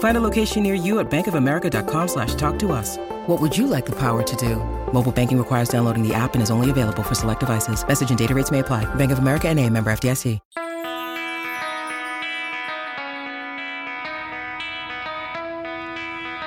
[0.00, 2.98] Find a location near you at bankofamerica.com slash talk to us.
[3.26, 4.56] What would you like the power to do?
[4.92, 7.86] Mobile banking requires downloading the app and is only available for select devices.
[7.86, 8.92] Message and data rates may apply.
[8.96, 10.40] Bank of America and a member FDIC.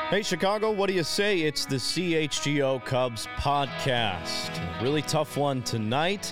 [0.10, 1.40] Hey, Chicago, what do you say?
[1.40, 4.52] It's the CHGO Cubs podcast.
[4.80, 6.32] Really tough one tonight.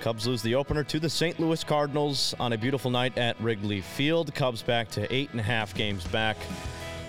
[0.00, 1.38] Cubs lose the opener to the St.
[1.38, 4.34] Louis Cardinals on a beautiful night at Wrigley Field.
[4.34, 6.36] Cubs back to eight and a half games back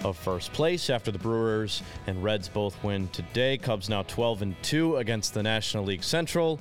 [0.03, 3.57] of first place after the Brewers and Reds both win today.
[3.57, 6.59] Cubs now 12 and 2 against the National League Central.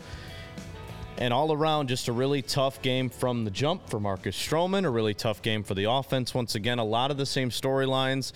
[1.18, 4.90] And all around, just a really tough game from the jump for Marcus Stroman, a
[4.90, 6.32] really tough game for the offense.
[6.32, 8.32] Once again, a lot of the same storylines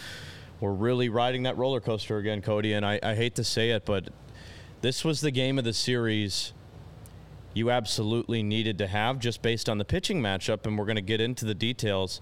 [0.61, 2.73] we're really riding that roller coaster again, Cody.
[2.73, 4.09] And I, I hate to say it, but
[4.81, 6.53] this was the game of the series
[7.55, 10.67] you absolutely needed to have just based on the pitching matchup.
[10.67, 12.21] And we're going to get into the details.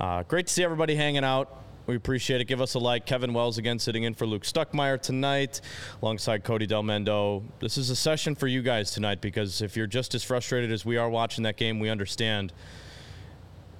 [0.00, 1.58] Uh, great to see everybody hanging out.
[1.86, 2.44] We appreciate it.
[2.44, 3.04] Give us a like.
[3.04, 5.60] Kevin Wells again sitting in for Luke Stuckmeyer tonight
[6.00, 7.42] alongside Cody Delmendo.
[7.58, 10.84] This is a session for you guys tonight because if you're just as frustrated as
[10.84, 12.52] we are watching that game, we understand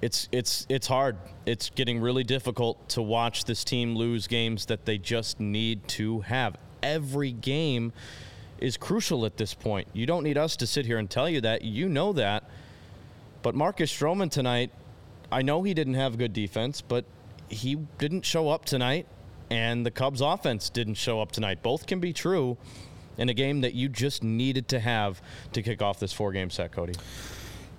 [0.01, 1.17] it's it's it's hard.
[1.45, 6.21] It's getting really difficult to watch this team lose games that they just need to
[6.21, 6.57] have.
[6.83, 7.93] Every game
[8.61, 9.87] is crucial at this point.
[9.91, 11.63] You don't need us to sit here and tell you that.
[11.63, 12.43] You know that.
[13.41, 14.71] But Marcus Stroman tonight,
[15.31, 17.05] I know he didn't have good defense, but
[17.49, 19.07] he didn't show up tonight,
[19.49, 21.63] and the Cubs offense didn't show up tonight.
[21.63, 22.57] Both can be true
[23.17, 25.21] in a game that you just needed to have
[25.53, 26.93] to kick off this four game set, Cody.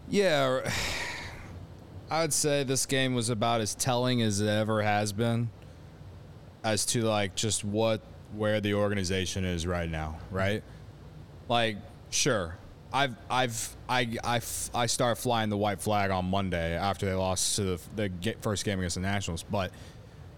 [0.08, 0.70] Yeah.
[2.10, 5.48] I'd say this game was about as telling as it ever has been
[6.62, 8.02] as to like just what
[8.34, 10.62] where the organization is right now, right?
[11.52, 11.76] Like,
[12.08, 12.56] sure,
[12.94, 14.40] I've I've I I
[14.74, 18.64] I start flying the white flag on Monday after they lost to the, the first
[18.64, 19.70] game against the Nationals, but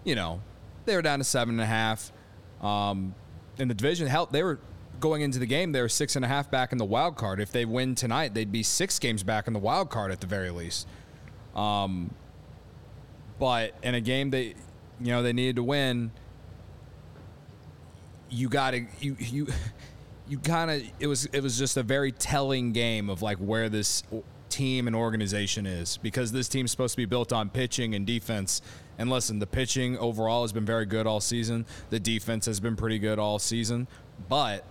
[0.03, 0.41] you know
[0.83, 2.11] they were down to seven and a half.
[2.59, 3.15] Um,
[3.57, 4.59] in the division, hell, they were
[4.99, 5.71] going into the game.
[5.71, 7.39] They were six and a half back in the wild card.
[7.39, 10.27] If they win tonight, they'd be six games back in the wild card at the
[10.27, 10.85] very least.
[11.55, 12.13] Um,
[13.39, 14.55] but in a game they
[14.99, 16.11] you know they needed to win,
[18.29, 19.47] you got to you you
[20.27, 23.69] you kind of it was it was just a very telling game of like where
[23.69, 24.03] this
[24.49, 28.61] team and organization is because this team's supposed to be built on pitching and defense.
[28.97, 31.65] And listen, the pitching overall has been very good all season.
[31.89, 33.87] The defense has been pretty good all season,
[34.29, 34.63] but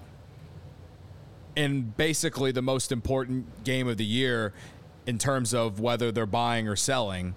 [1.55, 4.55] in basically the most important game of the year,
[5.07, 7.35] in terms of whether they're buying or selling,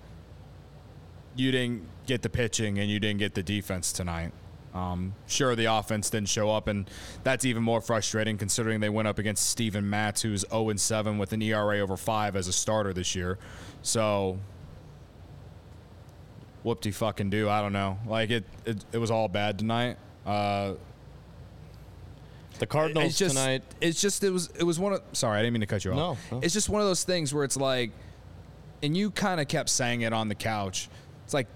[1.36, 4.32] you didn't get the pitching and you didn't get the defense tonight.
[4.78, 6.88] Um, sure, the offense didn't show up, and
[7.24, 11.34] that's even more frustrating considering they went up against Steven Matz, who's 0 7 with
[11.34, 13.40] an ERA over 5 as a starter this year.
[13.82, 14.38] So,
[16.62, 17.50] whoop de fucking do.
[17.50, 17.98] I don't know.
[18.06, 19.98] Like, it, it, it was all bad tonight.
[20.28, 20.74] Uh,
[22.60, 23.64] the Cardinals it's just, tonight.
[23.82, 25.92] It's just it was it was one of sorry I didn't mean to cut you
[25.92, 26.20] off.
[26.32, 26.44] No, no.
[26.44, 27.92] it's just one of those things where it's like,
[28.82, 30.90] and you kind of kept saying it on the couch.
[31.24, 31.48] It's like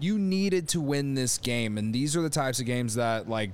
[0.00, 3.50] you needed to win this game, and these are the types of games that like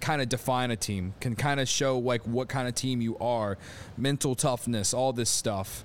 [0.00, 3.16] kind of define a team, can kind of show like what kind of team you
[3.18, 3.58] are,
[3.96, 5.84] mental toughness, all this stuff,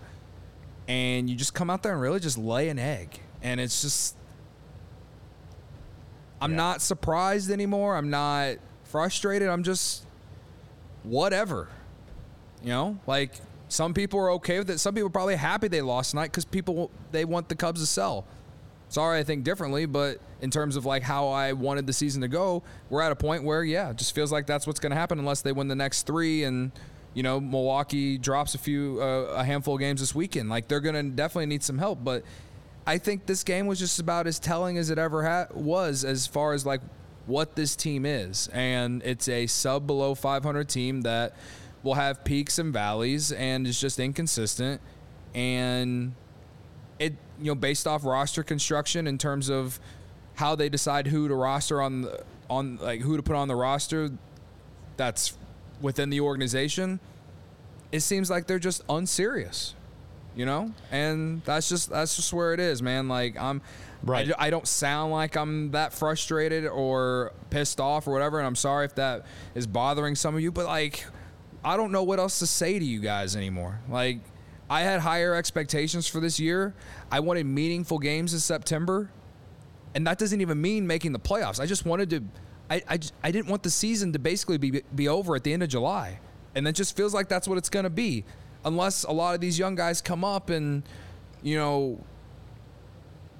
[0.87, 4.15] and you just come out there and really just lay an egg, and it's just.
[6.41, 6.57] I'm Yeah.
[6.57, 7.95] not surprised anymore.
[7.95, 9.47] I'm not frustrated.
[9.47, 10.05] I'm just
[11.03, 11.69] whatever.
[12.61, 13.35] You know, like
[13.69, 14.79] some people are okay with it.
[14.79, 17.87] Some people are probably happy they lost tonight because people they want the Cubs to
[17.87, 18.25] sell.
[18.93, 22.27] Sorry, I think differently, but in terms of like how I wanted the season to
[22.27, 22.61] go,
[22.91, 25.17] we're at a point where yeah, it just feels like that's what's going to happen
[25.17, 26.71] unless they win the next three and
[27.15, 30.47] you know Milwaukee drops a few uh, a handful of games this weekend.
[30.47, 32.23] Like they're going to definitely need some help, but
[32.85, 36.27] I think this game was just about as telling as it ever ha- was as
[36.27, 36.81] far as like
[37.25, 38.47] what this team is.
[38.49, 41.35] And it's a sub below 500 team that
[41.81, 44.81] will have peaks and valleys and is just inconsistent.
[45.33, 46.13] and
[47.05, 49.79] it you know based off roster construction in terms of
[50.35, 53.55] how they decide who to roster on the, on like who to put on the
[53.55, 54.09] roster
[54.97, 55.37] that's
[55.81, 56.99] within the organization
[57.91, 59.75] it seems like they're just unserious
[60.35, 60.71] you know?
[60.91, 63.07] And that's just that's just where it is man.
[63.07, 63.61] Like i'm
[64.05, 64.31] Right.
[64.37, 68.55] I, I don't sound like i'm that frustrated or pissed off or whatever and i'm
[68.55, 71.05] sorry if that is bothering some of you but like
[71.63, 73.79] i don't know what else to say to you guys anymore.
[73.87, 74.19] Like
[74.69, 76.73] i had higher expectations for this year.
[77.11, 79.09] I wanted meaningful games in september
[79.95, 81.59] and that doesn't even mean making the playoffs.
[81.59, 82.23] I just wanted to
[82.69, 85.63] i i, I didn't want the season to basically be be over at the end
[85.63, 86.19] of july.
[86.55, 88.25] And it just feels like that's what it's going to be.
[88.65, 90.83] Unless a lot of these young guys come up and
[91.41, 91.99] you know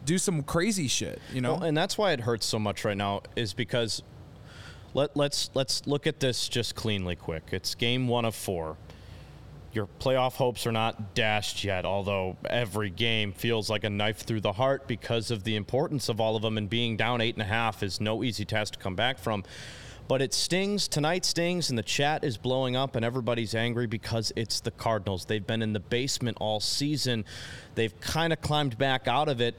[0.06, 1.54] do some crazy shit you know?
[1.54, 4.04] Well, and that's why it hurts so much right now is because
[4.94, 7.50] let let's let's look at this just cleanly quick.
[7.52, 8.78] It's game 1 of 4.
[9.74, 14.42] Your playoff hopes are not dashed yet, although every game feels like a knife through
[14.42, 17.42] the heart because of the importance of all of them and being down eight and
[17.42, 19.44] a half is no easy task to come back from.
[20.08, 20.88] But it stings.
[20.88, 25.25] Tonight stings, and the chat is blowing up, and everybody's angry because it's the Cardinals.
[25.25, 27.25] They've been in the basement all season.
[27.74, 29.56] They've kind of climbed back out of it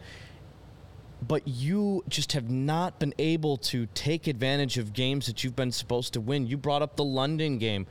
[1.27, 5.73] but you just have not been able to take advantage of games that you've been
[5.73, 6.47] supposed to win.
[6.47, 7.87] You brought up the London game.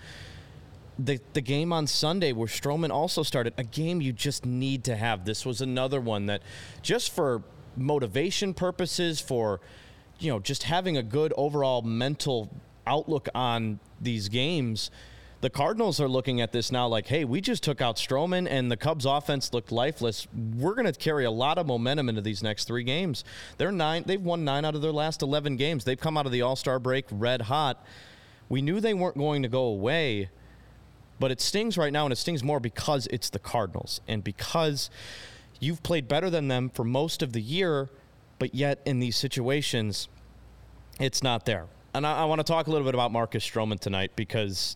[0.99, 4.95] The, the game on Sunday where Stroman also started, a game you just need to
[4.95, 5.25] have.
[5.25, 6.41] This was another one that
[6.81, 7.41] just for
[7.75, 9.59] motivation purposes, for
[10.19, 12.49] you know, just having a good overall mental
[12.85, 14.91] outlook on these games,
[15.41, 18.71] the Cardinals are looking at this now like, hey, we just took out Stroman and
[18.71, 20.25] the Cubs offense looked lifeless.
[20.33, 23.25] We're going to carry a lot of momentum into these next three games.
[23.57, 25.83] They're nine, they've won nine out of their last 11 games.
[25.83, 27.85] They've come out of the All Star break red hot.
[28.47, 30.29] We knew they weren't going to go away,
[31.23, 34.89] but it stings right now, and it stings more because it's the Cardinals and because
[35.61, 37.89] you've played better than them for most of the year,
[38.39, 40.09] but yet in these situations,
[40.99, 41.67] it's not there.
[41.93, 44.75] And I, I want to talk a little bit about Marcus Stroman tonight because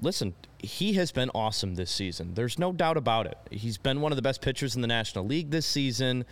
[0.00, 2.32] listen, he has been awesome this season.
[2.32, 3.36] There's no doubt about it.
[3.50, 6.24] He's been one of the best pitchers in the National League this season.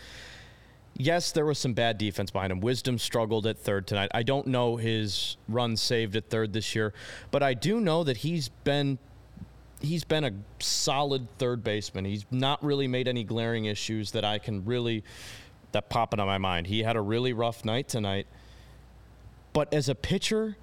[0.97, 2.61] Yes, there was some bad defense behind him.
[2.61, 4.09] Wisdom struggled at third tonight.
[4.15, 6.95] I don't know his run saved at third this year,
[7.31, 8.99] but I do know that he's been
[9.81, 12.05] he's been a solid third baseman.
[12.05, 15.05] He's not really made any glaring issues that I can really
[15.73, 16.67] that pop into my mind.
[16.67, 18.27] He had a really rough night tonight.
[19.53, 20.57] But as a pitcher,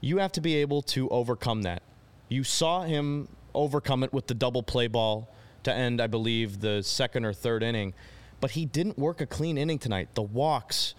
[0.00, 1.82] you have to be able to overcome that.
[2.28, 5.28] You saw him overcome it with the double play ball
[5.64, 7.92] to end, I believe, the second or third inning.
[8.40, 10.14] But he didn't work a clean inning tonight.
[10.14, 10.94] The walks,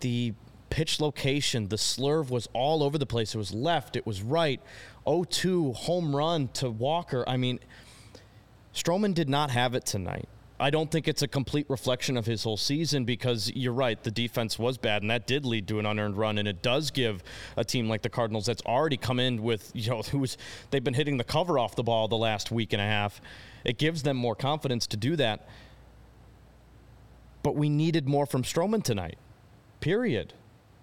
[0.00, 0.34] the
[0.70, 3.34] pitch location, the slurve was all over the place.
[3.34, 4.60] It was left, it was right.
[5.08, 7.24] 0 2 home run to Walker.
[7.26, 7.60] I mean,
[8.74, 10.28] Stroman did not have it tonight.
[10.60, 14.10] I don't think it's a complete reflection of his whole season because you're right, the
[14.10, 17.22] defense was bad and that did lead to an unearned run and it does give
[17.56, 20.36] a team like the Cardinals that's already come in with, you know, who's
[20.70, 23.20] they've been hitting the cover off the ball the last week and a half.
[23.64, 25.48] It gives them more confidence to do that.
[27.42, 29.16] But we needed more from Stroman tonight.
[29.80, 30.34] Period.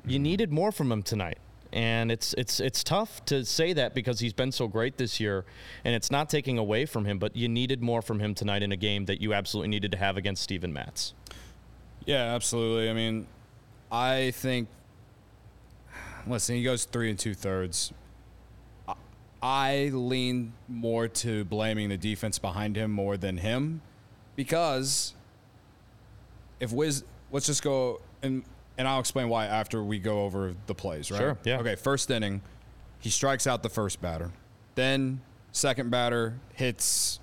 [0.07, 1.37] You needed more from him tonight.
[1.73, 5.43] And it's it's it's tough to say that because he's been so great this year,
[5.83, 7.19] and it's not taking away from him.
[7.19, 9.97] But you needed more from him tonight in a game that you absolutely needed to
[9.97, 11.13] have against Steven Matz.
[12.05, 12.89] Yeah, absolutely.
[12.89, 13.27] I mean,
[13.91, 14.69] I think.
[16.27, 17.91] Listen, he goes three and two thirds.
[18.87, 18.93] I-
[19.41, 23.81] I lean more to blaming the defense behind him more than him,
[24.37, 25.13] because
[26.61, 28.43] if Wiz, let's just go and
[28.77, 31.11] and I'll explain why after we go over the plays.
[31.11, 31.19] Right?
[31.19, 31.59] Sure, yeah.
[31.59, 31.75] Okay.
[31.75, 32.41] First inning,
[32.99, 34.31] he strikes out the first batter.
[34.75, 37.19] Then second batter hits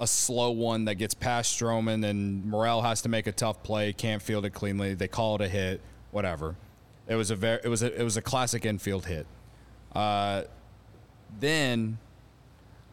[0.00, 3.92] a slow one that gets past Stroman, and Morel has to make a tough play,
[3.92, 4.94] can't field it cleanly.
[4.94, 5.80] They call it a hit,
[6.10, 6.56] whatever.
[7.06, 9.26] It was a very, it was a, it was a classic infield hit.
[9.94, 10.44] Uh,
[11.38, 11.98] then,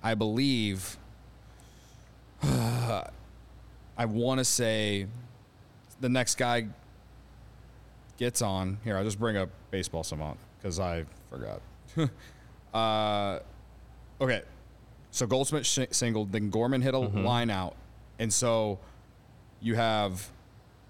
[0.04, 0.98] I believe,
[2.44, 3.10] I
[4.06, 5.08] want to say,
[6.00, 6.68] the next guy
[8.18, 8.98] gets on here.
[8.98, 11.62] I'll just bring up Baseball Savant because I forgot.
[12.74, 13.40] uh,
[14.22, 14.42] okay,
[15.12, 17.76] so Goldschmidt sh- singled, then Gorman hit a line out,
[18.20, 18.80] and so
[19.62, 20.30] you have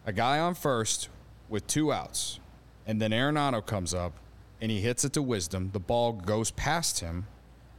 [0.05, 1.09] a guy on first
[1.49, 2.39] with two outs,
[2.85, 4.13] and then Arenado comes up
[4.59, 5.69] and he hits it to Wisdom.
[5.71, 7.27] The ball goes past him,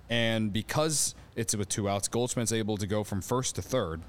[0.09, 4.01] and because it's with two outs, Goldschmidt's able to go from first to third.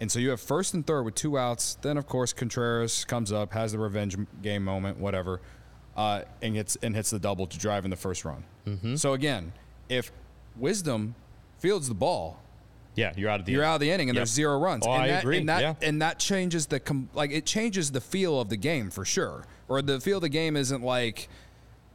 [0.00, 1.76] And so you have first and third with two outs.
[1.82, 5.40] Then of course Contreras comes up, has the revenge game moment, whatever,
[5.96, 8.44] uh, and hits and hits the double to drive in the first run.
[8.96, 9.52] So again,
[9.88, 10.10] if
[10.56, 11.14] Wisdom
[11.58, 12.40] fields the ball,
[12.96, 13.70] Yeah, you're out of the you're inning.
[13.70, 14.20] out of the inning and Yep.
[14.20, 14.84] there's zero runs.
[14.86, 15.74] Oh, and I that, agree, And that, yeah.
[15.82, 19.44] and that changes the com- like it changes the feel of the game for sure.
[19.68, 21.28] Or the feel of the game isn't like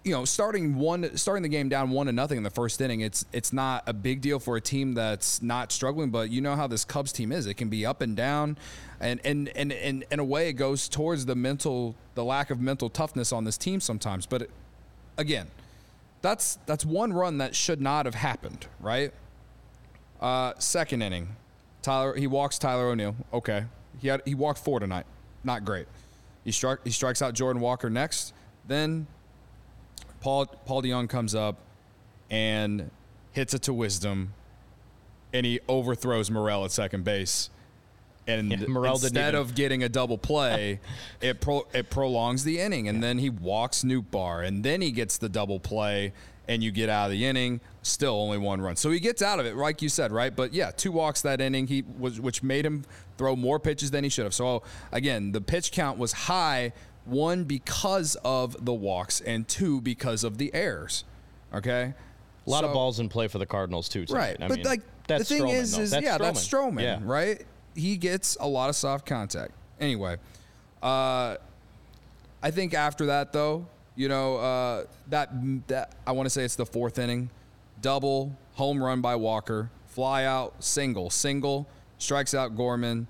[0.04, 3.02] you know starting one starting the game down one to nothing in the first inning.
[3.02, 6.10] It's it's not a big deal for a team that's not struggling.
[6.10, 7.46] But you know how this Cubs team is.
[7.46, 8.58] It can be up and down,
[9.00, 12.60] and and and, and in a way it goes towards the mental the lack of
[12.60, 14.26] mental toughness on this team sometimes.
[14.26, 14.52] But it,
[15.18, 15.48] again,
[16.22, 19.14] that's that's one run that should not have happened, right?
[20.22, 21.36] Uh, second inning,
[21.82, 23.16] Tyler he walks Tyler O'Neill.
[23.34, 23.66] Okay,
[24.02, 25.06] he had he walked four tonight,
[25.44, 25.88] not great.
[26.46, 28.34] He struck he strikes out Jordan Walker next.
[28.68, 29.08] Then
[30.22, 31.58] Paul Paul DeJong comes up
[32.30, 32.92] and
[33.32, 34.34] hits it to Wisdom,
[35.34, 37.50] and he overthrows Morel at second base.
[38.28, 40.80] And Yeah, instead of getting a double play,
[41.22, 45.18] it pro, it prolongs the inning, and then he walks Nootbaar, and then he gets
[45.18, 46.14] the double play,
[46.48, 47.60] and you get out of the inning.
[47.82, 50.36] Still only one run, so he gets out of it, like you said, right?
[50.36, 52.84] But yeah, two walks that inning, he was which made him
[53.18, 54.34] throw more pitches than he should have.
[54.36, 54.62] So
[54.92, 56.74] again, the pitch count was high,
[57.06, 61.04] one because of the walks, and two because of the errors.
[61.54, 61.94] Okay,
[62.46, 64.06] A lot of balls in play for the Cardinals too.
[64.06, 64.20] Tonight.
[64.20, 64.38] Right.
[64.42, 65.82] I but mean, like that's the thing Stroman, is, though.
[65.82, 67.00] is that's yeah, that's Stroman, Yeah.
[67.02, 67.42] right?
[67.76, 69.52] He gets a lot of soft contact.
[69.80, 70.18] Anyway,
[70.84, 71.38] uh,
[72.44, 73.66] I think after that though,
[73.96, 75.30] you know, uh, that
[75.68, 77.30] that I want to say it's the fourth inning,
[77.82, 83.08] double home run by Walker, fly out, single, single, strikes out Gorman.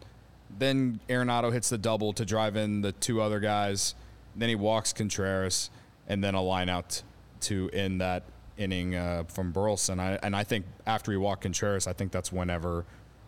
[0.58, 3.96] Then Arenado hits the double to drive in the two other guys.
[4.36, 5.70] Then he walks Contreras,
[6.08, 7.02] and then a line out
[7.42, 8.24] to end that
[8.58, 10.00] inning uh, from Burleson.
[10.00, 12.86] I, and I think after he walked Contreras, I think that's whenever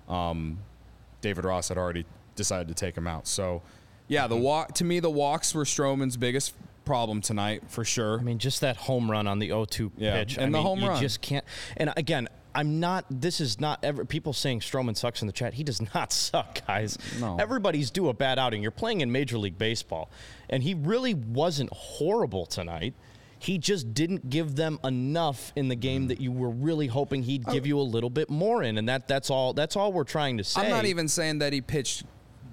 [0.10, 0.60] um,
[1.22, 3.28] David Ross had already decided to take him out.
[3.28, 3.62] So,
[4.08, 4.30] yeah, Mm-hmm.
[4.34, 8.20] the walk to me, the walks were Stroman's biggest problem tonight for sure.
[8.20, 10.34] I mean, just that home run on the 0-2 Yeah, pitch.
[10.38, 11.00] and I the mean, home you run.
[11.02, 11.46] just can't.
[11.78, 13.06] And again, I'm not.
[13.10, 14.06] This is not ever.
[14.06, 15.54] People saying Stroman sucks in the chat.
[15.54, 16.98] He does not suck, guys.
[17.20, 17.38] No.
[17.40, 18.62] Everybody's due a bad outing.
[18.62, 20.10] You're playing in Major League Baseball,
[20.50, 22.94] and he really wasn't horrible tonight.
[23.40, 26.08] He just didn't give them enough in the game hmm.
[26.10, 27.54] that you were really hoping he'd oh.
[27.54, 29.54] give you a little bit more in, and that that's all.
[29.54, 30.62] That's all we're trying to say.
[30.62, 32.04] I'm not even saying that he pitched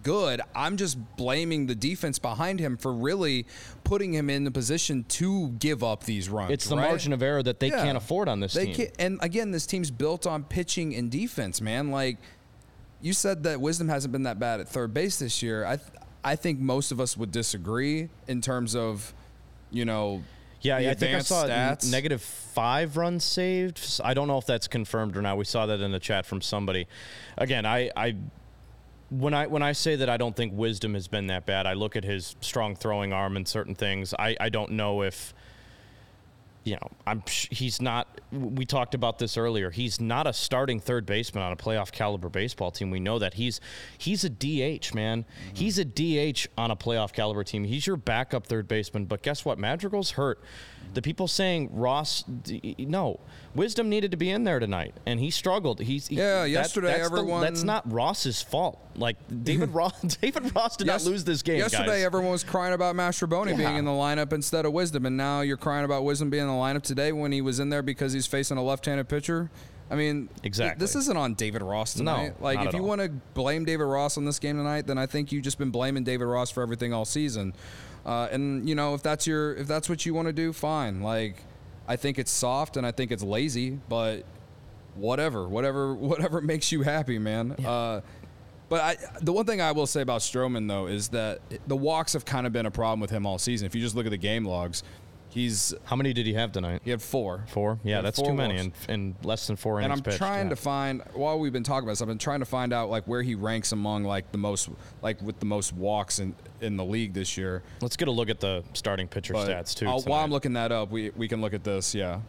[0.09, 0.41] good.
[0.55, 3.45] I'm just blaming the defense behind him for really
[3.85, 6.51] putting him in the position to give up these runs.
[6.53, 6.89] It's the right?
[6.89, 7.85] margin of error that they Yeah.
[7.85, 8.75] can't afford on this They team.
[8.75, 11.91] Can't, and again, this team's built on pitching and defense, man.
[11.91, 12.17] Like
[13.03, 15.65] you said that Wisdom hasn't been that bad at third base this year.
[15.67, 15.89] I th-
[16.25, 19.13] I think most of us would disagree in terms of,
[19.71, 20.23] you know,
[20.63, 21.91] Yeah, the I think I saw stats.
[21.93, 24.01] negative five runs saved.
[24.03, 25.37] I don't know if that's confirmed or not.
[25.39, 26.89] We saw that in the chat from somebody.
[27.37, 28.17] Again, I, I
[29.11, 31.73] when I when I say that I don't think Wisdom has been that bad, I
[31.73, 34.15] look at his strong throwing arm and certain things.
[34.19, 35.33] I, I don't know if
[36.65, 38.21] you know, I'm he's not.
[38.31, 39.71] We talked about this earlier.
[39.71, 42.91] He's not a starting third baseman on a playoff caliber baseball team.
[42.91, 43.61] We know that he's
[43.97, 45.25] he's a DH man.
[45.25, 45.55] Mm-hmm.
[45.55, 47.65] He's a DH on a playoff caliber team.
[47.65, 49.07] He's your backup third baseman.
[49.07, 49.59] But guess what?
[49.59, 50.41] Madrigal's hurt.
[50.95, 52.25] The people saying Ross,
[52.79, 53.21] no,
[53.55, 55.81] Wisdom needed to be in there tonight, and he struggled.
[55.81, 58.81] He's he- Yeah, yesterday that's the- everyone- that's not Ross's fault.
[58.97, 61.59] Like David Ross, David Ross did Yes- not lose this game.
[61.59, 62.05] Yesterday, guys.
[62.05, 65.57] everyone was crying about Mastrobuoni being in the lineup instead of Wisdom, and now you're
[65.57, 68.27] crying about Wisdom being in the lineup today when he was in there because he's
[68.27, 69.51] facing a left-handed pitcher.
[69.91, 70.79] I mean, Exactly.
[70.81, 72.43] This isn't on David Ross No, tonight.
[72.43, 75.07] like, not if you want to blame David Ross on this game tonight, then I
[75.07, 77.55] think you've just been blaming David Ross for everything all season.
[78.09, 81.03] Uh, and you know, if that's your, if that's what you want to do, fine.
[81.03, 81.37] Like,
[81.87, 84.25] I think it's soft and I think it's lazy, but
[84.95, 87.53] whatever, whatever, whatever makes you happy, man.
[87.53, 88.01] Uh,
[88.71, 92.15] but I, the one thing I will say about Stroman though is that the walks
[92.15, 93.67] have kind of been a problem with him all season.
[93.67, 94.83] If you just look at the game logs,
[95.31, 96.83] he's How many did he have tonight?
[96.85, 97.45] he had four.
[97.49, 97.79] Four?
[97.85, 100.51] Yeah, that's four too many in less than four And I'm pitched, trying yeah.
[100.51, 103.05] to find while we've been talking about this, I've been trying to find out like
[103.05, 104.69] where he ranks among like the most
[105.03, 107.63] like with the most walks in in the league this year.
[107.81, 109.87] Let's get a look at the starting pitcher But stats too.
[109.87, 111.95] While I'm looking that up, we we can look at this.
[111.95, 112.21] Yeah.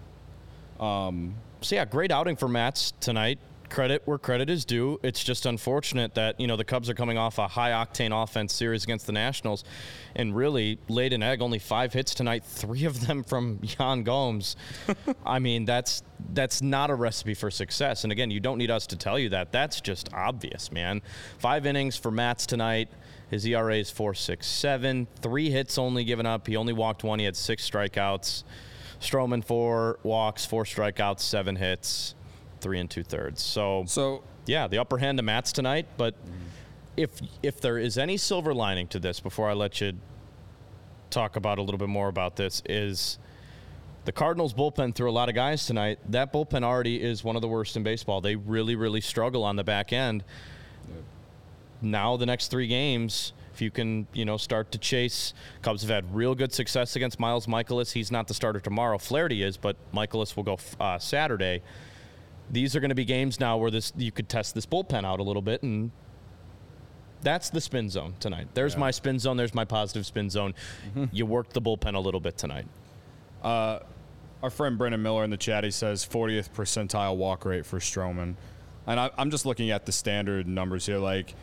[0.80, 3.40] Um, so yeah, great outing for Matz tonight.
[3.70, 5.00] Credit where credit is due.
[5.04, 8.54] It's just unfortunate that you know the Cubs are coming off a high octane offense
[8.54, 9.64] series against the Nationals,
[10.16, 11.42] and really laid an egg.
[11.42, 14.56] Only five hits tonight, three of them from Yan Gomes.
[15.26, 18.04] I mean, that's that's not a recipe for success.
[18.04, 19.52] And again, you don't need us to tell you that.
[19.52, 21.02] That's just obvious, man.
[21.38, 22.90] Five innings for Matz tonight.
[23.30, 25.08] His ERA is four six seven.
[25.22, 26.48] Three hits only given up.
[26.48, 27.20] He only walked one.
[27.20, 28.44] He had six strikeouts.
[29.00, 32.16] Stroman four walks, four strikeouts, seven hits,
[32.62, 33.42] three and two thirds.
[33.42, 35.88] So, So yeah, the upper hand to Matz tonight.
[35.98, 36.16] But
[36.98, 37.12] if
[37.44, 39.94] if there is any silver lining to this, before I let you
[41.10, 43.18] talk about a little bit more about this, is
[44.06, 46.00] The Cardinals bullpen threw a lot of guys tonight.
[46.10, 48.22] That bullpen already is one of the worst in baseball.
[48.22, 50.24] They really, really struggle on the back end.
[51.82, 55.34] Now the next three games, if you can, you know, start to chase.
[55.62, 57.94] Cubs have had real good success against Miles Mikolas.
[57.94, 58.98] He's not the starter tomorrow.
[58.98, 61.62] Flaherty is, but Mikolas will go uh, Saturday.
[62.52, 65.20] These are going to be games now where this you could test this bullpen out
[65.20, 65.92] a little bit, and
[67.22, 68.48] that's the spin zone tonight.
[68.54, 68.80] There's Yeah.
[68.80, 69.38] my spin zone.
[69.38, 70.54] There's my positive spin zone.
[70.90, 71.06] Mm-hmm.
[71.12, 72.66] You worked the bullpen a little bit tonight.
[73.44, 73.80] Uh,
[74.42, 78.36] our friend Brendan Miller in the chat, he says 40th percentile walk rate for Stroman.
[78.88, 80.98] And I, I'm just looking at the standard numbers here.
[80.98, 81.36] Like,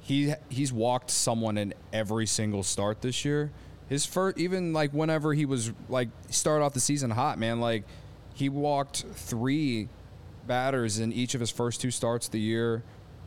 [0.00, 3.50] he he's walked someone in every single start this year.
[3.88, 7.60] His first, even like whenever he was like started off the season hot, man.
[7.60, 7.84] Like,
[8.34, 9.88] he walked three
[10.48, 12.82] batters in each of his first two starts of the year.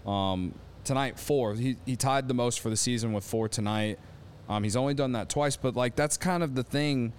[0.05, 1.53] Um, tonight, four.
[1.55, 3.99] He, he tied the most for the season with four tonight.
[4.49, 7.13] Um, he's only done that twice, but like that's kind of the thing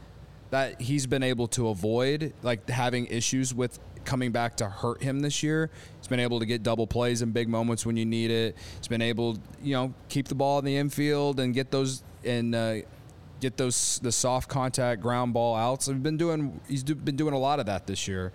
[0.50, 5.20] that he's been able to avoid, like having issues with coming back to hurt him
[5.20, 5.70] this year.
[5.98, 8.56] He's been able to get double plays in big moments when you need it.
[8.76, 12.54] He's been able, you know, keep the ball in the infield and get those and
[12.54, 12.76] uh,
[13.40, 15.88] get those the soft contact ground ball outs.
[15.88, 16.60] I've been doing.
[16.68, 18.32] He's been doing a lot of that this year.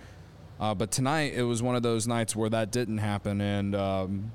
[0.59, 4.31] Uh, but tonight it was one of those nights where that didn't happen, and um,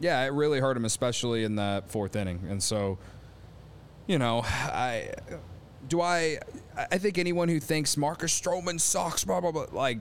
[0.00, 2.40] yeah, it really hurt him, especially in that fourth inning.
[2.48, 2.98] And so,
[4.06, 5.10] you know, I
[5.88, 6.38] do I
[6.76, 9.98] I think anyone who thinks Marcus Stroman sucks, blah blah blah, like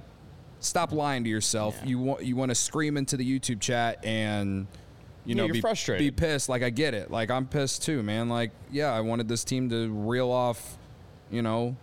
[0.59, 1.77] stop lying to yourself.
[1.85, 4.67] You want you want to scream into the YouTube chat and
[5.25, 6.05] you Yeah, know be frustrated.
[6.05, 6.47] be pissed.
[6.47, 7.11] Like I get it.
[7.11, 8.29] Like I'm pissed too, man.
[8.29, 10.77] Like yeah, I wanted this team to reel off,
[11.29, 11.75] you know,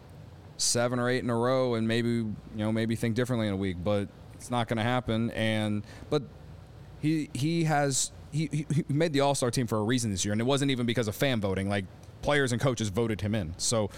[0.56, 3.56] seven or eight in a row and maybe you know maybe think differently in a
[3.56, 5.30] week, but it's not going to happen.
[5.30, 6.22] And but
[7.00, 10.32] he he has he, he made the All Star team for a reason this year,
[10.32, 11.68] and it wasn't even because of fan voting.
[11.68, 11.84] Like
[12.22, 13.54] players and coaches voted him in.
[13.58, 13.90] So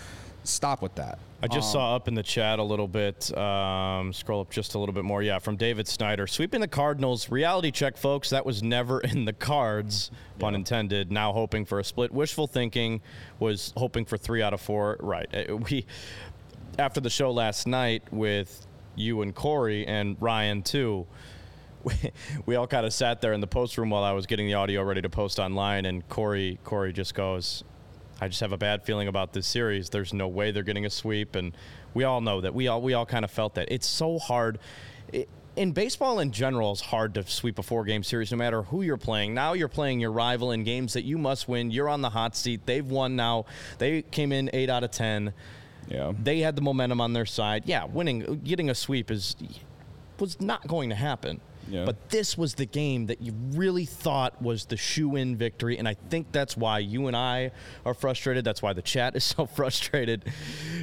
[0.45, 1.19] stop with that.
[1.43, 3.37] I just saw up in the chat a little bit.
[3.37, 5.23] Um, scroll up just a little bit more.
[5.23, 6.27] Yeah, from David Snyder.
[6.27, 7.31] Sweeping the Cardinals.
[7.31, 8.31] Reality check, folks.
[8.31, 11.13] That was never in the cards, pun intended.
[11.13, 12.11] Now hoping for a split.
[12.11, 13.03] Wishful thinking
[13.39, 14.97] was hoping for three out of four.
[15.01, 15.29] Right.
[15.71, 15.87] We,
[16.79, 21.07] after the show last night with you and Corey and Ryan, too,
[21.85, 21.95] we,
[22.47, 24.55] we all kind of sat there in the post room while I was getting the
[24.55, 27.65] audio ready to post online, and Corey Corey just goes,
[28.21, 29.91] "I just have a bad feeling about this series.
[29.91, 31.57] There's no way they're getting a sweep," and
[31.95, 32.55] we all know that.
[32.55, 33.69] We all we all kind of felt that.
[33.71, 34.59] It's so hard.
[35.13, 38.83] It, in baseball in general, it's hard to sweep a four-game series, no matter who
[38.83, 39.33] you're playing.
[39.33, 41.71] Now you're playing your rival in games that you must win.
[41.71, 42.67] You're on the hot seat.
[42.67, 43.47] They've won now.
[43.79, 45.33] They came in eight out of ten.
[45.89, 46.13] Yeah.
[46.23, 47.65] They had the momentum on their side.
[47.67, 49.37] Yeah, winning, getting a sweep is
[50.19, 51.41] was not going to happen.
[51.69, 51.85] Yeah.
[51.85, 55.95] But this was the game that you really thought was the shoe-in victory, and I
[55.95, 57.51] think that's why you and I
[57.85, 58.45] are frustrated.
[58.45, 60.25] That's why the chat is so frustrated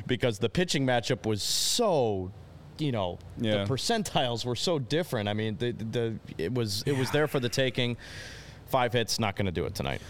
[0.07, 2.31] because the pitching matchup was so,
[2.79, 3.63] you know, Yeah.
[3.63, 5.29] the percentiles were so different.
[5.29, 7.97] I mean, the the it was it was there for the taking.
[8.67, 10.01] Five hits, not going to do it tonight.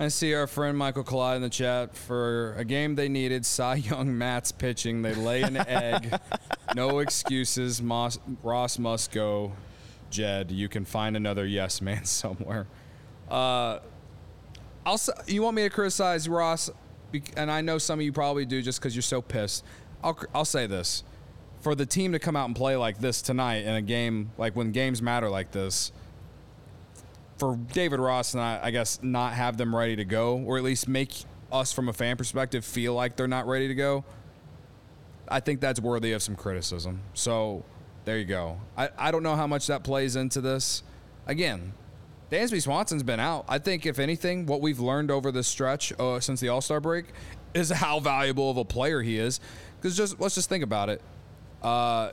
[0.00, 3.44] I see our friend Michael Collide in the chat for a game they needed.
[3.44, 5.02] Cy Young Matz pitching.
[5.02, 6.18] They lay an egg.
[6.76, 7.82] No excuses.
[7.82, 9.52] Moss, Ross must go.
[10.08, 12.68] Jed, you can find another yes man somewhere.
[13.28, 13.80] Uh,
[14.86, 15.00] I'll.
[15.26, 16.70] You want me to criticize Ross?
[17.36, 19.64] And I know some of you probably do, just because you're so pissed.
[20.04, 20.16] I'll.
[20.32, 21.02] I'll say this:
[21.60, 24.54] for the team to come out and play like this tonight in a game, like
[24.54, 25.90] when games matter like this,
[27.40, 30.62] for David Ross and I, I guess not have them ready to go, or at
[30.62, 34.04] least make us from a fan perspective feel like they're not ready to go.
[35.26, 37.00] I think that's worthy of some criticism.
[37.14, 37.64] So
[38.04, 38.60] there you go.
[38.76, 40.82] I, I don't know how much that plays into this.
[41.26, 41.72] Again,
[42.30, 43.46] Dansby Swanson's been out.
[43.48, 46.78] I think if anything, what we've learned over this stretch uh, since the All Star
[46.78, 47.06] break
[47.54, 49.40] is how valuable of a player he is.
[49.80, 51.00] Because just let's just think about it.
[51.62, 52.10] Uh,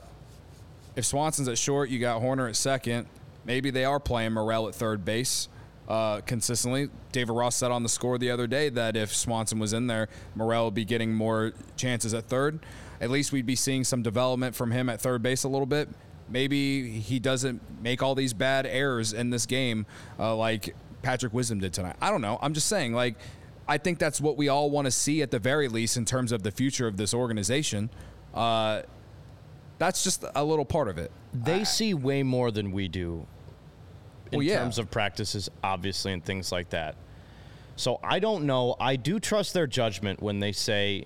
[0.96, 3.06] if Swanson's at short, you got Hoerner at second.
[3.48, 5.48] Maybe they are playing Morel at third base
[5.88, 6.90] uh, consistently.
[7.12, 10.08] David Ross said on the score the other day that if Swanson was in there,
[10.34, 12.60] Morel would be getting more chances at third.
[13.00, 15.88] At least we'd be seeing some development from him at third base a little bit.
[16.28, 19.86] Maybe he doesn't make all these bad errors in this game
[20.18, 21.96] uh, like Patrick Wisdom did tonight.
[22.02, 22.38] I don't know.
[22.42, 23.16] I'm just saying, like,
[23.66, 26.32] I think that's what we all want to see at the very least in terms
[26.32, 27.88] of the future of this organization.
[28.34, 28.82] Uh,
[29.78, 31.10] that's just a little part of it.
[31.32, 33.26] They see way more than we do
[34.32, 34.58] in Well, yeah.
[34.58, 36.96] terms of practices, obviously, and things like that.
[37.76, 38.74] So I don't know.
[38.80, 41.04] I do trust their judgment when they say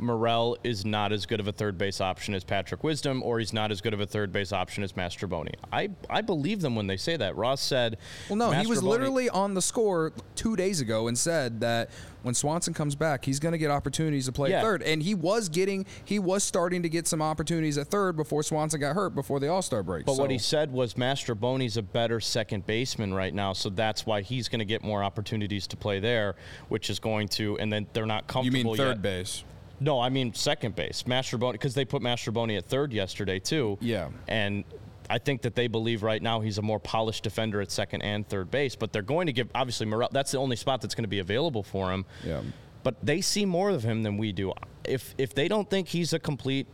[0.00, 3.52] Morel is not as good of a third base option as Patrick Wisdom, or he's
[3.52, 5.54] not as good of a third base option as Mastrobuoni.
[5.72, 7.36] I, I believe them when they say that.
[7.36, 11.60] Ross said, Well, no, he was literally on the score two days ago and said
[11.60, 11.90] that
[12.22, 14.60] when Swanson comes back, he's going to get opportunities to play Yeah.
[14.60, 18.42] third, and he was getting, he was starting to get some opportunities at third before
[18.42, 20.04] Swanson got hurt before the All Star break.
[20.04, 24.22] But what he said was Mastrobuoni's a better second baseman right now, so that's why
[24.22, 26.34] he's going to get more opportunities to play there,
[26.68, 28.58] which is going to, and then they're not comfortable.
[28.58, 29.02] you mean third yet.
[29.02, 29.44] base?
[29.80, 31.04] No, I mean second base.
[31.04, 33.78] Mastrobuoni, because they put Mastrobuoni at third yesterday too.
[33.80, 34.10] Yeah.
[34.28, 34.64] And
[35.08, 38.28] I think that they believe right now he's a more polished defender at second and
[38.28, 38.76] third base.
[38.76, 40.10] But they're going to give obviously Morel.
[40.12, 42.04] That's the only spot that's going to be available for him.
[42.24, 42.42] Yeah.
[42.82, 44.52] But they see more of him than we do.
[44.84, 46.66] If if they don't think he's a complete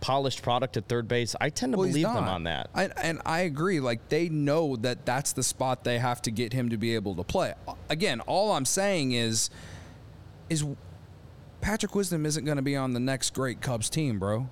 [0.00, 2.70] polished product at third base, I tend to Well, believe them on that.
[2.74, 3.80] I, and I agree.
[3.80, 7.14] Like they know that that's the spot they have to get him to be able
[7.16, 7.54] to play.
[7.90, 9.50] Again, all I'm saying is,
[10.48, 10.64] is
[11.60, 14.48] Patrick Wisdom isn't going to be on the next great Cubs team, bro.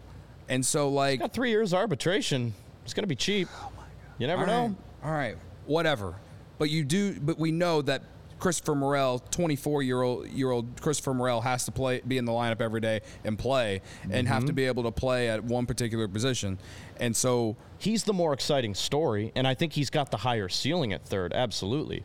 [0.49, 2.55] And so, like, Got three years arbitration.
[2.85, 3.49] It's going to be cheap.
[3.63, 3.71] Oh
[4.19, 4.63] You never all know.
[4.63, 6.15] right, all right, whatever.
[6.59, 7.19] But you do.
[7.21, 8.03] But we know that
[8.39, 12.33] Christopher Morel, 24 year old year old Christopher Morel, has to play, be in the
[12.33, 14.47] lineup every day and play, and have Mm-hmm.
[14.47, 16.59] to be able to play at one particular position.
[16.99, 20.93] And so, he's the more exciting story, and I think he's got the higher ceiling
[20.93, 22.05] at third, absolutely.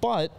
[0.00, 0.32] But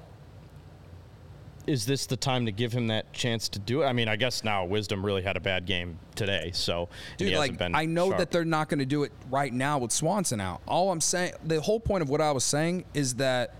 [1.68, 3.86] is this the time to give him that chance to do it?
[3.86, 7.34] I mean, I guess now Wisdom really had a bad game today, so Dude, he
[7.34, 8.20] hasn't like been I know sharp.
[8.20, 10.62] that they're not going to do it right now with Swanson out.
[10.66, 13.54] All I'm saying, the whole point of what I was saying is that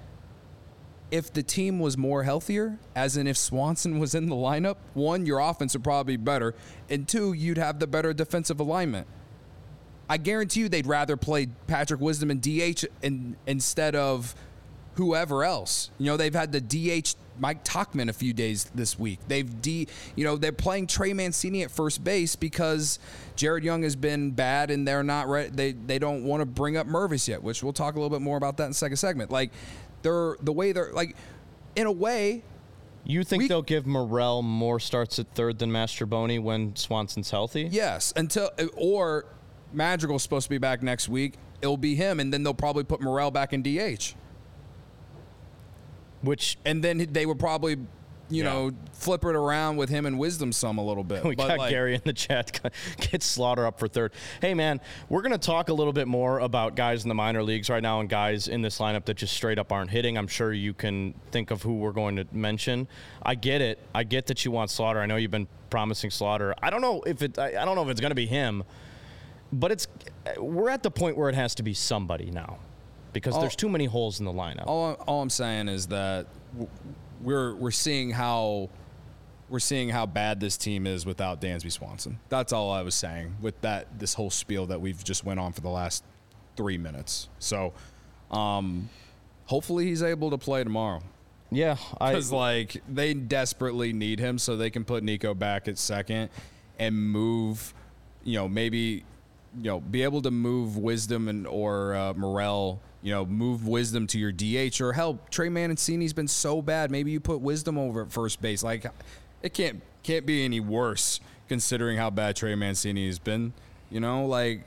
[1.12, 5.26] if the team was more healthier, as in if Swanson was in the lineup, one,
[5.26, 6.56] your offense would probably be better,
[6.90, 9.08] and two, you'd have the better defensive alignment.
[10.10, 14.36] I guarantee you they'd rather play Patrick Wisdom and DH in, instead of
[14.98, 15.90] whoever else.
[15.98, 19.20] You know, they've had the DH Mike Tauchman a few days this week.
[19.28, 22.98] They've D, you know, they're playing Trey Mancini at first base because
[23.36, 25.50] Jared Young has been bad and they're not ready.
[25.50, 28.22] They they don't want to bring up Mervis yet, which we'll talk a little bit
[28.24, 29.30] more about that in the second segment.
[29.32, 29.52] Like
[30.02, 31.16] they're the way they're like,
[31.76, 32.44] in a way,
[33.06, 37.68] You think we- they'll give Morel more starts at third than Mastrobuoni when Swanson's healthy?
[37.72, 39.26] Yes, until or
[39.74, 41.36] Madrigal's supposed to be back next week.
[41.62, 44.16] It'll be him, and then they'll probably put Morel back in DH,
[46.22, 47.74] Which and then they would probably,
[48.30, 48.44] you Yeah.
[48.44, 51.24] know, flip it around with him and Wisdom some a little bit.
[51.24, 52.60] We But, got like, Gary in the chat.
[53.12, 54.12] Get Slaughter up for third.
[54.42, 57.44] Hey, man, we're going to talk a little bit more about guys in the minor
[57.44, 60.18] leagues right now and guys in this lineup that just straight up aren't hitting.
[60.18, 62.88] I'm sure you can think of who we're going to mention.
[63.22, 63.80] I get it.
[63.96, 65.00] I get that you want Slaughter.
[65.00, 66.56] I know you've been promising Slaughter.
[66.62, 67.38] I don't know if it.
[67.38, 68.64] I I don't know if it's going to be him,
[69.54, 69.88] but it's.
[70.38, 72.58] We're at the point where it has to be somebody now,
[73.18, 74.66] because All- there's too many holes in the lineup.
[74.68, 76.28] all, all I'm saying is that
[77.22, 78.70] we're we're seeing how
[79.50, 82.20] we're seeing how bad this team is without Dansby Swanson.
[82.30, 85.54] That's all I was saying with that this whole spiel that we've just went on
[85.54, 86.04] for the last
[86.58, 87.30] three minutes.
[87.40, 87.72] So,
[88.30, 88.90] um,
[89.46, 91.02] hopefully he's able to play tomorrow.
[91.50, 96.30] yeah, Because like they desperately need him so they can put Nico back at second
[96.78, 97.74] and move,
[98.26, 99.06] you know, maybe,
[99.58, 104.08] you know, be able to move Wisdom and or uh, Morel, you know, move Wisdom
[104.08, 106.92] to your DH or help Trey Mancini's been so bad.
[106.92, 108.64] Maybe you put Wisdom over at first base.
[108.64, 108.86] Like
[109.42, 113.54] it can't can't be any worse considering how bad Trey Mancini has been.
[113.90, 114.64] You know, like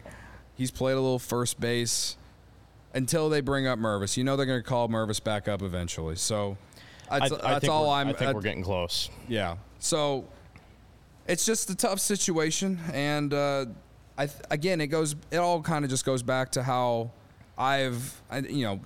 [0.54, 2.16] he's played a little first base
[2.94, 4.16] until they bring up Mervis.
[4.16, 6.16] You know they're going to call Mervis back up eventually.
[6.16, 6.56] So
[7.10, 8.08] I, that's, I that's all I'm.
[8.08, 9.10] I think uh, we're getting close.
[9.28, 9.56] yeah.
[9.78, 10.26] So
[11.26, 13.66] it's just a tough situation, and uh,
[14.16, 15.16] I th- again, it goes.
[15.30, 17.10] It all kind of just goes back to how
[17.60, 18.80] I've, I, you know,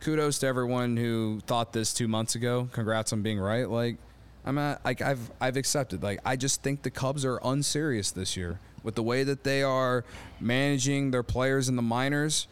[0.00, 2.68] kudos to everyone who thought this two months ago.
[2.72, 3.68] Congrats on being right.
[3.68, 3.96] Like
[4.44, 6.02] I'm at, like I've I've accepted.
[6.02, 9.62] Like I just think the Cubs are unserious this year with the way that they
[9.62, 10.04] are
[10.40, 12.46] managing their players in the minors.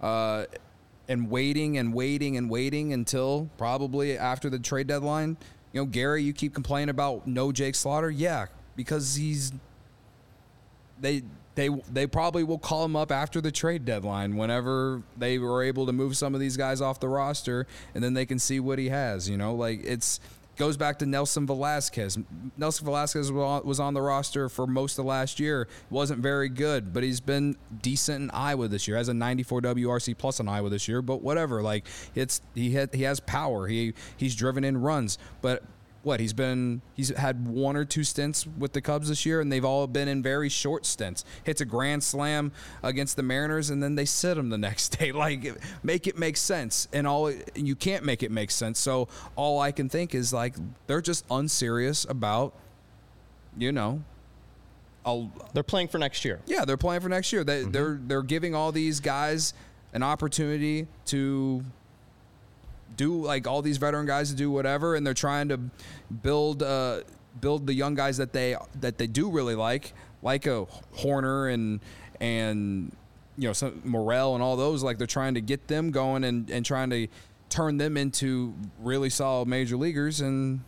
[0.00, 0.44] Uh,
[1.08, 5.36] and waiting and waiting and waiting until probably after the trade deadline.
[5.72, 8.10] You know, Gary, you keep complaining about no Jake Slaughter.
[8.10, 9.52] Yeah, because he's
[11.00, 11.22] they
[11.56, 15.86] they they probably will call him up after the trade deadline whenever they were able
[15.86, 18.78] to move some of these guys off the roster and then they can see what
[18.78, 19.54] he has, you know?
[19.54, 20.20] Like it's
[20.56, 22.22] goes back to Nelson Velázquez.
[22.56, 25.68] Nelson Velázquez was on the roster for most of last year.
[25.90, 28.96] Wasn't very good, but he's been decent in Iowa this year.
[28.96, 31.62] Has a 94 WRC plus in Iowa this year, but whatever.
[31.62, 33.66] Like it's he had, he has power.
[33.66, 35.62] He he's driven in runs, but
[36.06, 39.50] what he's been he's had one or two stints with the Cubs this year and
[39.50, 41.24] they've all been in very short stints.
[41.44, 45.12] Hits a grand slam against the Mariners and then they sit him the next day.
[45.12, 45.44] Like
[45.82, 46.86] make it make sense.
[46.92, 48.78] And all you can't make it make sense.
[48.78, 50.54] So all I can think is like
[50.86, 52.54] they're just unserious about
[53.58, 54.02] you know,
[55.04, 56.40] a, They're playing for next year.
[56.46, 57.44] yeah, they're playing for next year.
[57.44, 57.70] They, mm-hmm.
[57.70, 59.54] They're they're giving all these guys
[59.92, 61.64] an opportunity to
[62.96, 65.58] do like all these veteran guys to do whatever, and they're trying to
[66.22, 67.00] build uh,
[67.40, 70.66] build the young guys that they that they do really like, like a
[70.98, 71.80] Hoerner and
[72.20, 72.92] and
[73.36, 74.82] you know some Morel and all those.
[74.82, 77.08] Like they're trying to get them going and and trying to
[77.48, 80.60] turn them into really solid major leaguers and.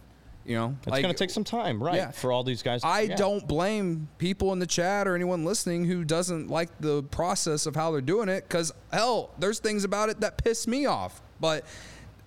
[0.44, 1.96] You know, It's like going to take some time, right?
[1.96, 2.10] Yeah.
[2.10, 2.80] For all these guys.
[2.82, 3.16] I yeah.
[3.16, 7.76] don't blame people in the chat or anyone listening who doesn't like the process of
[7.76, 11.20] how they're doing it because hell, there's things about it that piss me off.
[11.38, 11.66] But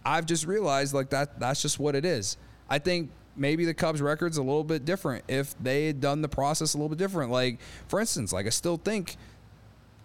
[0.06, 2.38] I've just realized like that that's just what it is.
[2.70, 6.30] I think maybe the Cubs record's a little bit different if they had done the
[6.30, 7.32] process a little bit different.
[7.32, 9.18] Like for instance, like I still think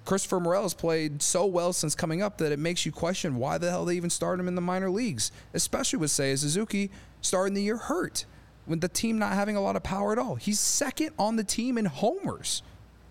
[0.05, 3.59] Christopher Morel has played so well since coming up that it makes you question why
[3.59, 7.55] the hell they even started him in the minor leagues, especially with Seiya Suzuki starting
[7.55, 8.25] the year hurt,
[8.67, 10.37] with the team not having a lot of power at all.
[10.37, 12.63] He's second on the team in homers.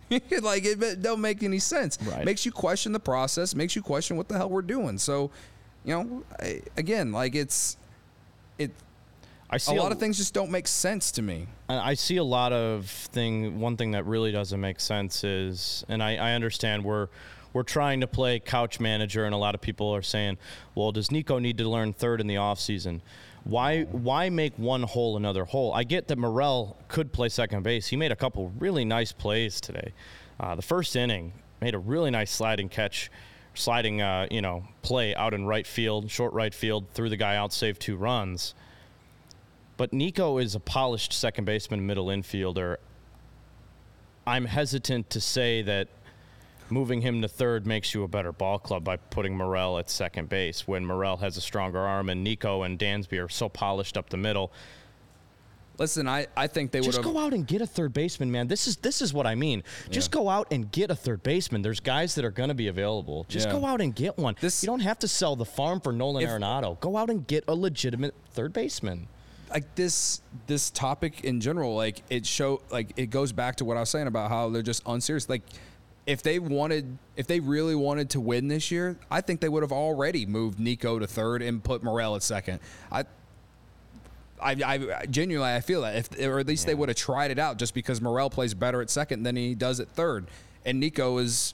[0.10, 1.98] like it, it don't make any sense.
[2.04, 2.24] Right.
[2.24, 3.56] Makes you question the process.
[3.56, 4.98] Makes you question what the hell we're doing.
[4.98, 5.32] So,
[5.86, 7.78] you know, I, again, like it's
[8.58, 8.72] it.
[9.50, 11.48] I A see a lot of things just don't make sense to me.
[11.70, 13.60] I see a lot of thing.
[13.60, 17.08] One thing that really doesn't make sense is, and I, I understand we're
[17.54, 20.38] we're trying to play couch manager, and a lot of people are saying,
[20.74, 23.02] "Well, does Nico need to learn third in the offseason?
[23.44, 27.88] Why why make one hole another hole?" I get that Morel could play second base.
[27.88, 29.94] He made a couple really nice plays today.
[30.40, 33.10] Uh, the first inning made a really nice sliding catch,
[33.56, 37.36] sliding uh, you know play out in right field, short right field, threw the guy
[37.36, 38.54] out, saved two runs.
[39.78, 42.78] But Nico is a polished second baseman, middle infielder.
[44.26, 45.88] I'm hesitant to say that
[46.70, 50.30] moving him to third makes you a better ball club by putting Morel at second
[50.30, 54.10] base when Morel has a stronger arm and Nico and Dansby are so polished up
[54.10, 54.52] the middle.
[55.78, 58.48] Listen, I, I think they would Just go out and get a third baseman, man.
[58.48, 59.64] This is this is what I mean.
[59.90, 61.62] Just go out and get a third baseman.
[61.62, 63.26] There's guys that are going to be available.
[63.28, 63.54] Just Yeah.
[63.60, 64.36] go out and get one.
[64.40, 66.80] This- you don't have to sell the farm for Nolan If- Arenado.
[66.80, 69.08] Go out and get a legitimate third baseman.
[69.52, 73.78] like this this topic in general like it show like it goes back to what
[73.78, 75.44] i was saying about how they're just unserious like
[76.08, 79.62] if they wanted if they really wanted to win this year i think they would
[79.62, 82.60] have already moved nico to third and put morel at second
[82.92, 83.04] i
[84.42, 87.40] I, I genuinely I feel that if or at least they would have tried it
[87.40, 90.26] out just because Morel plays better at second than he does at third,
[90.66, 91.54] and Nico is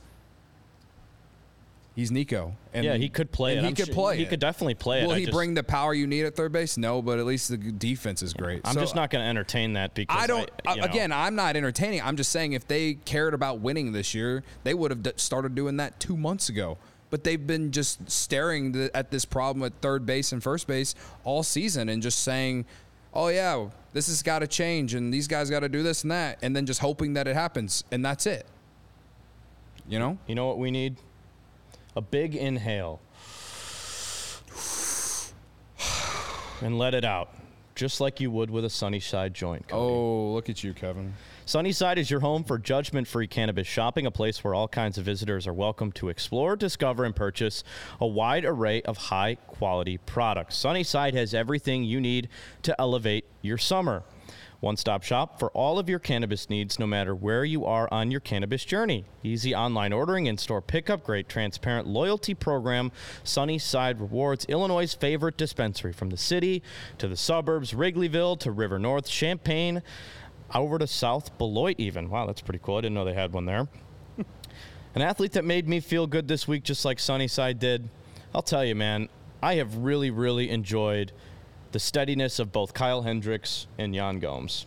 [1.95, 2.55] he's Nico.
[2.73, 3.61] And yeah, he could play it.
[3.61, 4.17] He I'm could su- play.
[4.17, 4.29] He it.
[4.29, 5.05] could definitely play it.
[5.07, 6.77] Will I he just- bring the power you need at third base?
[6.77, 8.61] No, but at least the defense is great.
[8.65, 10.49] I'm So, just not going to entertain that because I don't.
[10.65, 12.01] I, know, again, I'm not entertaining.
[12.01, 15.53] I'm just saying if they cared about winning this year, they would have d- started
[15.53, 16.77] doing that two months ago.
[17.11, 20.95] But they've been just staring th- at this problem at third base and first base
[21.23, 22.65] all season and just saying,
[23.13, 26.11] "Oh yeah, this has got to change, and these guys got to do this and
[26.11, 28.47] that," and then just hoping that it happens, and that's it.
[29.87, 30.17] You know?
[30.25, 30.95] You know what we need?
[31.95, 32.99] A big inhale.
[36.61, 37.33] and let it out,
[37.75, 39.67] just like you would with a Sunnyside joint.
[39.67, 39.81] Cody.
[39.81, 41.13] Oh, look at you, Kevin.
[41.45, 45.05] Sunnyside is your home for judgment free cannabis shopping, a place where all kinds of
[45.05, 47.63] visitors are welcome to explore, discover, and purchase
[47.99, 50.55] a wide array of high quality products.
[50.55, 52.29] Sunnyside has everything you need
[52.61, 54.03] to elevate your summer.
[54.59, 58.11] One stop shop for all of your cannabis needs, no matter where you are on
[58.11, 59.05] your cannabis journey.
[59.23, 62.91] Easy online ordering, in store pickup, great transparent loyalty program.
[63.23, 66.61] Sunnyside Rewards, Illinois' favorite dispensary from the city
[66.99, 69.81] to the suburbs, Wrigleyville to River North, Champaign
[70.53, 72.09] over to South Beloit, even.
[72.09, 72.77] Wow, that's pretty cool.
[72.77, 73.67] I didn't know they had one there.
[74.95, 77.89] An athlete that made me feel good this week, just like Sunnyside did.
[78.33, 79.09] I'll tell you, man,
[79.41, 81.11] I have really, really enjoyed
[81.71, 84.65] the steadiness of both Kyle Hendricks and Yan Gomes.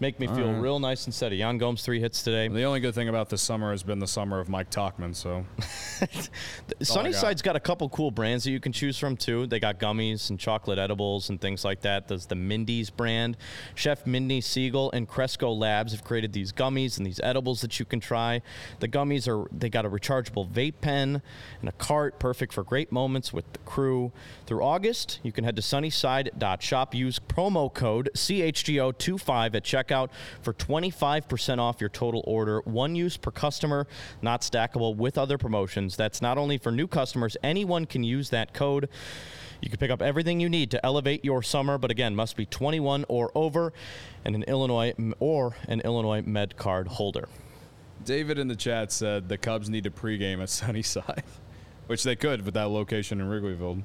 [0.00, 1.36] Make me feel real nice and steady.
[1.36, 2.48] Yan Gomes, three hits today.
[2.48, 5.14] The only good thing about this summer has been the summer of Mike Tauchman.
[5.14, 5.46] So
[6.80, 9.46] Sunnyside's got a couple cool brands that you can choose from too.
[9.46, 12.08] They got gummies and chocolate edibles and things like that.
[12.08, 13.36] There's the Mindy's brand.
[13.76, 17.86] Chef Mindy Siegel and Cresco Labs have created these gummies and these edibles that you
[17.86, 18.42] can try.
[18.80, 21.22] The gummies are they got a rechargeable vape pen
[21.60, 24.10] and a cart, perfect for great moments with the crew.
[24.46, 26.94] Through August, you can head to sunnyside.shop.
[26.96, 32.60] Use promo code CHGO25 at checkout for 25% off your total order.
[32.60, 33.86] One use per customer,
[34.22, 35.96] not stackable with other promotions.
[35.96, 38.88] That's not only for new customers, anyone can use that code.
[39.60, 42.44] You can pick up everything you need to elevate your summer, but again, must be
[42.44, 43.72] 21 or over
[44.24, 47.28] and an Illinois or an Illinois Med card holder.
[48.04, 51.22] David in the chat said the Cubs need to pregame at Sunnyside,
[51.86, 53.82] which they could with that location in Wrigleyville.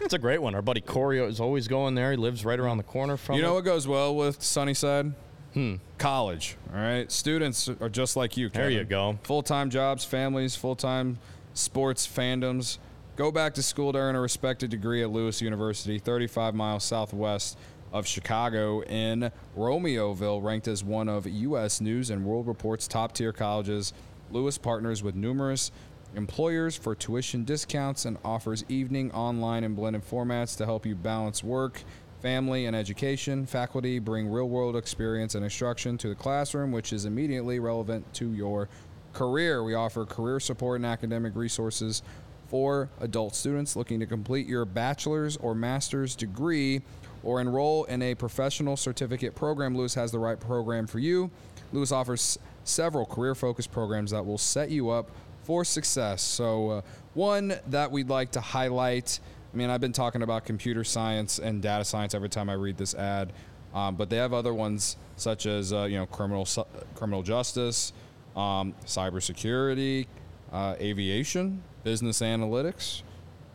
[0.00, 0.54] It's a great one.
[0.54, 2.10] Our buddy Corey is always going there.
[2.10, 3.56] He lives right around the corner from You know it.
[3.56, 5.12] what goes well with Sunnyside?
[5.54, 5.76] Hmm.
[5.98, 6.56] College.
[6.74, 7.10] All right.
[7.10, 8.48] Students are just like you.
[8.48, 9.18] There you go.
[9.22, 11.18] Full time jobs, families, full time
[11.54, 12.78] sports fandoms.
[13.16, 17.56] Go back to school to earn a respected degree at Lewis University, 35 miles southwest
[17.92, 21.80] of Chicago in Romeoville, ranked as one of U.S.
[21.80, 23.94] News and World Report's top tier colleges.
[24.30, 25.70] Lewis partners with numerous
[26.14, 31.42] employers for tuition discounts and offers evening, online, and blended formats to help you balance
[31.42, 31.82] work,
[32.22, 33.46] family, and education.
[33.46, 38.32] Faculty bring real world experience and instruction to the classroom, which is immediately relevant to
[38.32, 38.68] your
[39.12, 39.62] career.
[39.62, 42.02] We offer career support and academic resources
[42.48, 46.82] for adult students looking to complete your bachelor's or master's degree
[47.22, 49.76] or enroll in a professional certificate program.
[49.76, 51.30] Lewis has the right program for you.
[51.72, 55.10] Lewis offers several career focused programs that will set you up
[55.46, 56.20] for success.
[56.22, 56.82] So, uh,
[57.14, 59.20] one that we'd like to highlight
[59.56, 62.76] I mean, I've been talking about computer science and data science every time I read
[62.76, 63.32] this ad,
[63.72, 67.94] um, but they have other ones such as uh, you know criminal su- criminal justice,
[68.36, 70.08] um, cybersecurity,
[70.52, 73.02] uh, aviation, business analytics,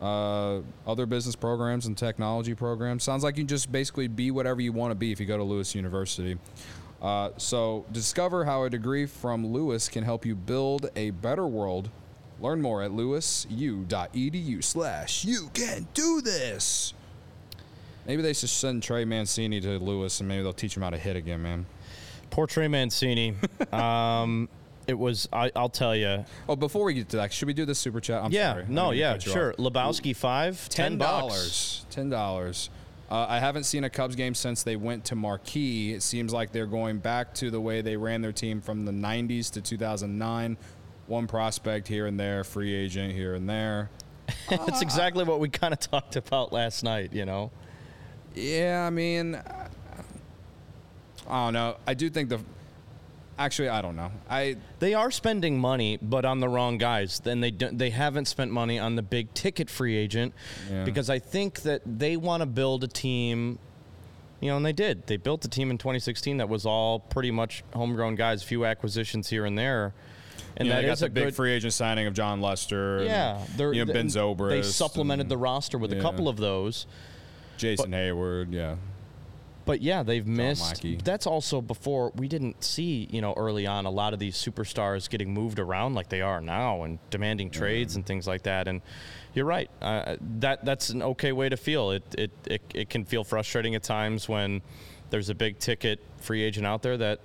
[0.00, 3.04] uh, other business programs and technology programs.
[3.04, 5.36] Sounds like you can just basically be whatever you want to be if you go
[5.36, 6.36] to Lewis University.
[7.02, 11.90] Uh, so discover how a degree from Lewis can help you build a better world.
[12.40, 16.94] Learn more at lewisu.edu slash you can do this.
[18.06, 20.98] Maybe they should send Trey Mancini to Lewis and maybe they'll teach him how to
[20.98, 21.66] hit again, man.
[22.30, 23.34] Poor Trey Mancini.
[23.72, 24.48] um,
[24.88, 25.28] it was.
[25.32, 26.24] I, I'll tell you.
[26.48, 28.22] Oh, before we get to that, should we do the super chat?
[28.24, 28.52] I'm Yeah.
[28.54, 28.64] sorry.
[28.68, 28.90] No.
[28.92, 29.34] didn't mean to Yeah.
[29.34, 29.50] Sure.
[29.52, 29.56] off.
[29.58, 30.68] Lebowski five.
[30.68, 31.84] Ten dollars.
[31.90, 32.70] Ten dollars.
[33.12, 35.92] Uh, I haven't seen a Cubs game since they went to Marquee.
[35.92, 38.92] It seems like they're going back to the way they ran their team from the
[38.92, 40.56] '90s to 2009.
[41.08, 43.90] One prospect here and there, free agent here and there.
[44.48, 47.12] That's exactly what we kind of talked about last night.
[47.12, 47.50] You know.
[48.34, 49.38] Yeah, I mean,
[51.28, 51.76] I don't know.
[51.86, 52.40] I do think the.
[53.38, 54.12] Actually, I don't know.
[54.28, 57.20] I They are spending money, but on the wrong guys.
[57.20, 60.34] Then they don't, they haven't spent money on the big ticket free agent
[60.70, 60.84] Yeah.
[60.84, 63.58] because I think that they want to build a team.
[64.40, 65.06] You know, and they did.
[65.06, 69.28] They built a team in 2016 that was all pretty much homegrown guys, few acquisitions
[69.28, 69.94] here and there.
[70.56, 72.14] And you know, that they got is the a big good, free agent signing of
[72.14, 72.98] Jon Lester.
[72.98, 74.48] and, Yeah, they're- you know Ben Zobrist.
[74.50, 76.02] They supplemented and the roster with a yeah.
[76.02, 76.86] couple of those.
[77.56, 78.52] Jason Heyward.
[78.52, 78.74] Yeah,
[79.64, 80.82] But yeah, they've missed.
[81.04, 85.08] That's also before we didn't see, you know, early on a lot of these superstars
[85.08, 88.66] getting moved around like they are now and demanding trades and things like that.
[88.66, 88.82] And
[89.34, 89.70] you're right.
[89.80, 91.90] Uh, that that's an okay way to feel.
[91.92, 94.62] It, it it it can feel frustrating at times when
[95.10, 97.20] there's a big ticket free agent out there that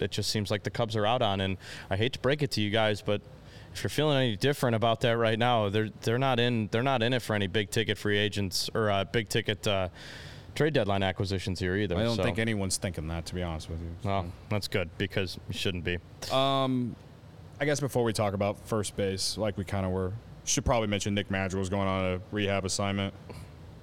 [0.00, 1.40] it just seems like the Cubs are out on.
[1.40, 1.56] And
[1.88, 3.22] I hate to break it to you guys, but
[3.74, 7.02] if you're feeling any different about that right now, they're they're not in they're not
[7.02, 9.88] in it for any big ticket free agents or uh, big ticket uh,
[10.54, 11.96] trade deadline acquisitions here either.
[11.96, 13.26] I don't so- think anyone's thinking that.
[13.26, 13.90] To be honest with you.
[14.04, 15.98] Well, that's good because you shouldn't be.
[17.60, 20.12] I guess before we talk about first base, like we kind of were,
[20.44, 23.14] should probably mention Nick Madrigal's going on a rehab assignment.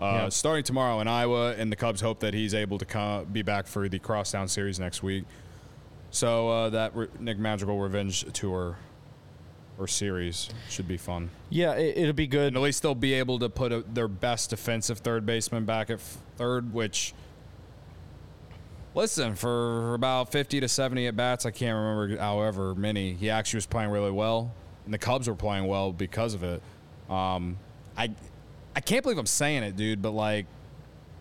[0.01, 0.29] Uh, Yeah.
[0.29, 3.67] Starting tomorrow in Iowa, and the Cubs hope that he's able to co- be back
[3.67, 5.23] for the Crosstown Series next week.
[6.11, 8.77] So uh, that re- Nick Madrigal Revenge Tour
[9.79, 11.29] or series should be fun.
[11.49, 12.49] Yeah, it, it'll be good.
[12.49, 15.89] And at least they'll be able to put a, their best defensive third baseman back
[15.89, 17.13] at f- third, which,
[18.93, 23.57] listen, for about 50 to 70 at bats, I can't remember however many, he actually
[23.59, 24.53] was playing really well.
[24.83, 26.61] And the Cubs were playing well because of it.
[27.09, 27.57] Um,
[27.97, 28.11] I,
[28.75, 30.45] I can't believe I'm saying it, dude, but like,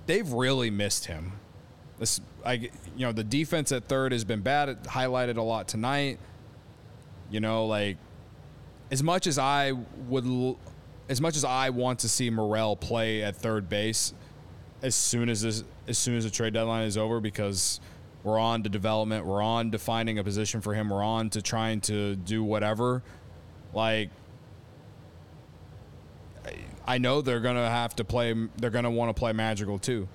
[0.07, 1.33] they've really missed him.
[1.99, 4.69] This, I, you know, the defense at third has been bad.
[4.69, 6.19] It highlighted a lot tonight.
[7.31, 7.99] You know, like
[8.91, 10.57] as much as I would,
[11.09, 14.15] as much as I want to see Morel play at third base,
[14.83, 17.81] as soon as this, as soon as the trade deadline is over, because
[18.23, 21.43] we're on to development, we're on to finding a position for him, we're on to
[21.43, 23.03] trying to do whatever.
[23.75, 24.11] Like,
[26.87, 28.35] I- know they're gonna have to play.
[28.57, 30.09] They're gonna want to play Magical too.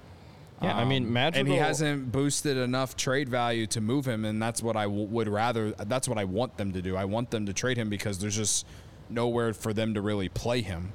[0.63, 1.39] Yeah, I mean, Um, Madrigal.
[1.41, 5.05] and he hasn't boosted enough trade value to move him, and that's what I w-
[5.05, 5.71] would rather.
[5.71, 6.95] That's what I want them to do.
[6.95, 8.65] I want them to trade him because there's just
[9.09, 10.93] nowhere for them to really play him.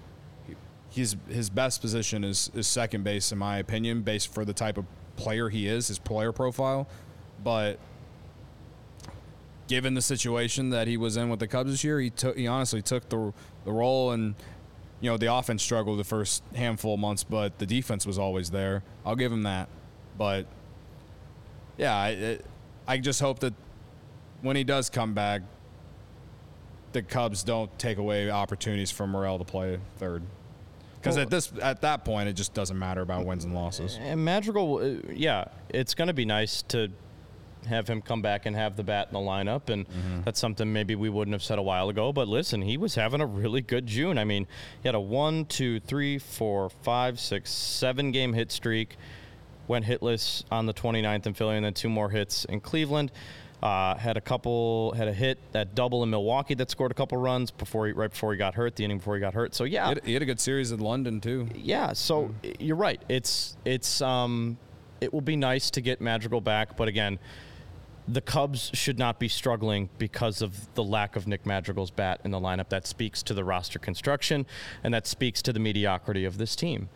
[0.90, 4.78] He's his best position is is second base, in my opinion, based for the type
[4.78, 6.88] of player he is, his player profile.
[7.44, 7.78] But
[9.69, 12.46] given the situation that he was in with the Cubs this year, he took he
[12.46, 13.33] honestly took the
[13.64, 14.35] the role and
[15.01, 18.51] you know the offense struggled the first handful of months, but the defense was always
[18.51, 18.83] there.
[19.05, 19.69] I'll give him that.
[20.17, 20.46] But
[21.77, 22.38] yeah, I
[22.87, 23.55] I just hope that
[24.42, 25.42] when he does come back,
[26.92, 30.23] the Cubs don't take away opportunities for Morel to play third.
[30.96, 33.99] Because at this at that point, it just doesn't matter about wins and losses.
[34.01, 36.90] And Madrigal, uh, yeah, it's going to be nice to
[37.67, 40.21] have him come back and have the bat in the lineup, and Mm-hmm.
[40.25, 42.13] that's something maybe we wouldn't have said a while ago.
[42.13, 44.19] But listen, he was having a really good June.
[44.19, 44.46] I mean,
[44.83, 48.96] he had a one, two, three, four, five, six, seven game hit streak.
[49.67, 53.13] Went hitless on the 29th in Philly, and then two more hits in Cleveland.
[53.63, 57.19] Uh, had a couple, had a hit that double in Milwaukee that scored a couple
[57.19, 59.52] runs before he, right before he got hurt, the inning before he got hurt.
[59.54, 61.48] So yeah, He had, he had a good series in London too.
[61.56, 63.02] yeah, so i- you're right.
[63.09, 64.56] It's it's um
[65.00, 67.19] it will be nice to get Madrigal back, but again,
[68.09, 72.31] the Cubs should not be struggling because of the lack of Nick Madrigal's bat in
[72.31, 72.71] the lineup.
[72.71, 74.46] That speaks to the roster construction
[74.83, 76.88] and that speaks to the mediocrity of this team.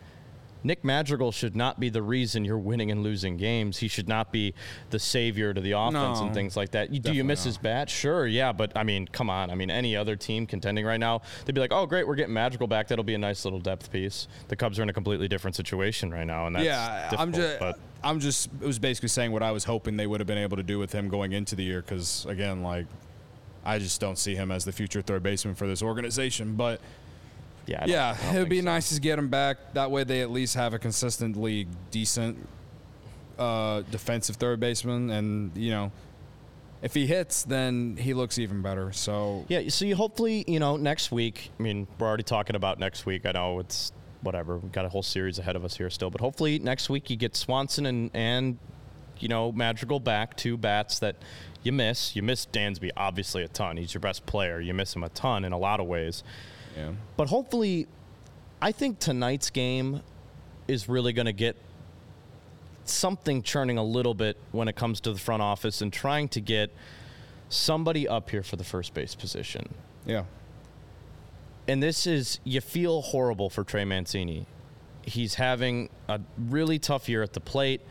[0.63, 3.79] Nick Madrigal should not be the reason you're winning and losing games.
[3.79, 4.53] He should not be
[4.89, 6.91] the savior to the offense and things like that.
[7.01, 7.45] Do you miss not.
[7.45, 7.89] his bat?
[7.89, 9.51] Sure, yeah, but I mean, come on.
[9.51, 12.33] I mean, any other team contending right now, they'd be like, "Oh, great, we're getting
[12.33, 12.87] Madrigal back.
[12.87, 16.11] That'll be a nice little depth piece." The Cubs are in a completely different situation
[16.11, 19.43] right now, and that's yeah, I'm just But I'm just it was basically saying what
[19.43, 21.63] I was hoping they would have been able to do with him going into the
[21.63, 22.85] year because again, like
[23.65, 26.55] I just don't see him as the future third baseman for this organization.
[26.55, 26.81] But
[27.65, 28.65] yeah, yeah, it would be so.
[28.65, 29.73] nice to get him back.
[29.73, 32.47] That way, they at least have a consistently decent
[33.37, 35.91] uh, defensive third baseman, and you know,
[36.81, 38.91] if he hits, then he looks even better.
[38.91, 41.51] So Yeah, so you hopefully, you know, next week.
[41.59, 43.25] I mean, we're already talking about next week.
[43.25, 43.91] I know it's
[44.21, 44.57] whatever.
[44.57, 47.15] We've got a whole series ahead of us here still, but hopefully next week you
[47.15, 48.57] get Swanson and and
[49.19, 51.15] you know Madrigal back, two bats that
[51.63, 52.15] you miss.
[52.15, 53.77] You miss Dansby obviously a ton.
[53.77, 54.59] He's your best player.
[54.59, 56.23] You miss him a ton in a lot of ways.
[56.75, 57.87] Yeah, But hopefully,
[58.61, 60.01] I think tonight's game
[60.67, 61.55] is really going to get
[62.85, 66.41] something churning a little bit when it comes to the front office and trying to
[66.41, 66.71] get
[67.49, 69.73] somebody up here for the first base position.
[70.05, 70.23] yeah,
[71.67, 74.45] And this is, you feel horrible for Trey Mancini.
[75.03, 77.81] He's having a really tough year at the plate.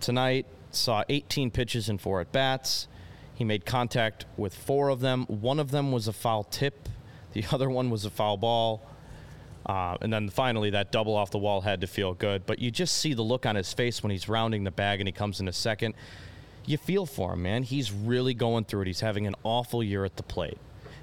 [0.00, 2.88] Tonight, saw 18 pitches and four at bats.
[3.34, 5.24] He made contact with four of them.
[5.26, 6.88] One of them was a foul tip,
[7.40, 8.82] the other one was a foul ball.
[9.66, 12.46] Uh, and then finally, that double off the wall had to feel good.
[12.46, 15.06] But you just see the look on his face when he's rounding the bag and
[15.06, 15.94] he comes in a second.
[16.64, 17.62] You feel for him, man.
[17.62, 18.86] He's really going through it.
[18.86, 20.58] He's having an awful year at the plate,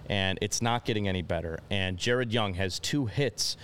[0.10, 1.60] and it's not getting any better.
[1.72, 3.58] And Jared Young has two hits,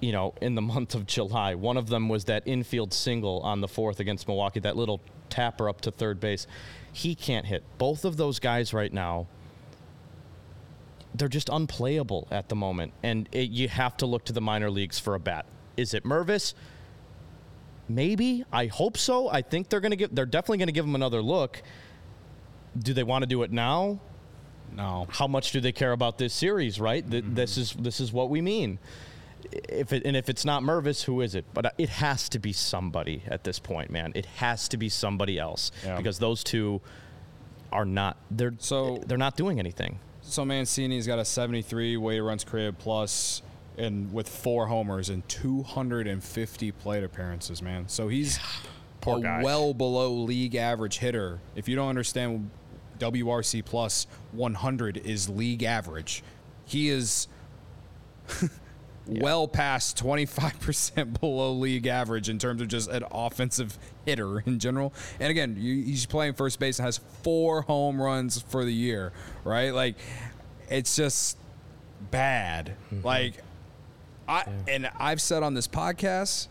[0.00, 1.54] you know, in the month of July.
[1.54, 5.68] One of them was that infield single on the fourth against Milwaukee, that little tapper
[5.68, 6.46] up to third base.
[6.92, 7.64] He can't hit.
[7.78, 9.26] Both of those guys right now
[11.14, 14.70] they're just unplayable at the moment, and it, you have to look to the minor
[14.70, 15.46] leagues for a bat.
[15.76, 16.54] Is it Mervis?
[17.88, 18.44] Maybe.
[18.52, 19.28] I hope so.
[19.30, 20.14] I think they're going to give.
[20.14, 21.62] They're definitely going to give him another look.
[22.78, 24.00] Do they want to do it now?
[24.74, 26.78] no, How much do they care about this series?
[26.78, 27.08] Right.
[27.10, 28.78] Th- This is this is what we mean.
[29.50, 31.46] If it, and if it's not Mervis, who is it?
[31.54, 34.12] But uh, it has to be somebody at this point, man.
[34.14, 35.96] It has to be somebody else Yeah.
[35.96, 36.82] because those two
[37.72, 38.18] are not.
[38.30, 40.00] They're So- they're not doing anything.
[40.28, 43.40] So Mancini's got a 73 weighted runs created plus,
[43.78, 47.88] and with four homers and 250 plate appearances, man.
[47.88, 48.38] So he's
[49.00, 49.42] Poor a guy.
[49.42, 51.40] well below league average hitter.
[51.56, 52.50] If you don't understand,
[52.98, 56.22] WRC plus 100 is league average.
[56.66, 57.28] He is
[59.08, 64.92] well past 25% below league average in terms of just an offensive hitter in general.
[65.18, 69.12] And again, you, he's playing first base and has four home runs for the year,
[69.44, 69.70] right?
[69.70, 69.96] Like,
[70.68, 71.38] it's just
[72.10, 72.74] bad.
[72.92, 73.06] Mm-hmm.
[73.06, 73.34] Like,
[74.28, 76.48] I and I've said on this podcast,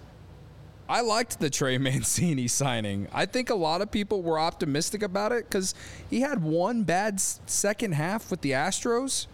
[0.89, 3.07] I liked the Trey Mancini signing.
[3.13, 5.75] I think a lot of people were optimistic about it because
[6.09, 9.27] he had one bad second half with the Astros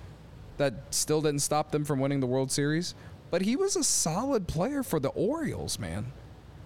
[0.58, 2.96] that still didn't stop them from winning the World Series.
[3.34, 6.12] But he was a solid player for the Orioles, man.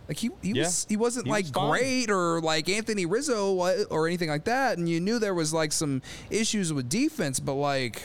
[0.09, 0.63] Like he, he Yeah.
[0.65, 1.69] was he wasn't He like fine.
[1.79, 3.53] great or like Anthony Rizzo
[3.89, 7.53] or anything like that, and you knew there was like some issues with defense, but
[7.53, 8.01] like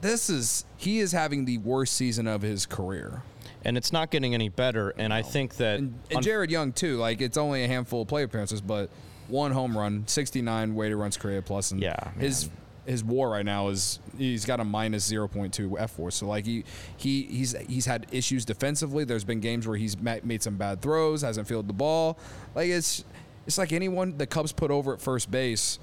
[0.00, 3.20] this is he is having the worst season of his career.
[3.62, 4.94] and it's not getting any better.
[4.96, 6.96] And I think that And, and Jared Young too.
[6.96, 8.88] Like it's only a handful of play appearances, but
[9.28, 12.48] one home run, 69 weighted runs created plus, and Yeah, his
[12.86, 16.12] his WAR right now is he's got a minus 0.2 fWAR.
[16.12, 16.64] So like he
[16.96, 19.04] he he's he's had issues defensively.
[19.04, 22.18] There's been games where he's made some bad throws, hasn't fielded the ball.
[22.54, 23.04] Like it's
[23.46, 25.78] it's like anyone the Cubs put over at first base.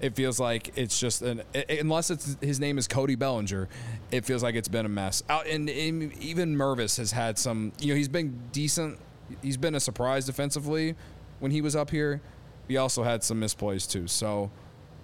[0.00, 3.68] It feels like it's just an unless it's his name is Cody Bellinger,
[4.12, 5.22] it feels like it's been a mess.
[5.28, 7.72] Out and, and even Mervis has had some.
[7.80, 8.98] You know, he's been decent.
[9.42, 10.94] He's been a surprise defensively
[11.40, 12.20] when he was up here.
[12.68, 14.06] He also had some misplays too.
[14.06, 14.50] So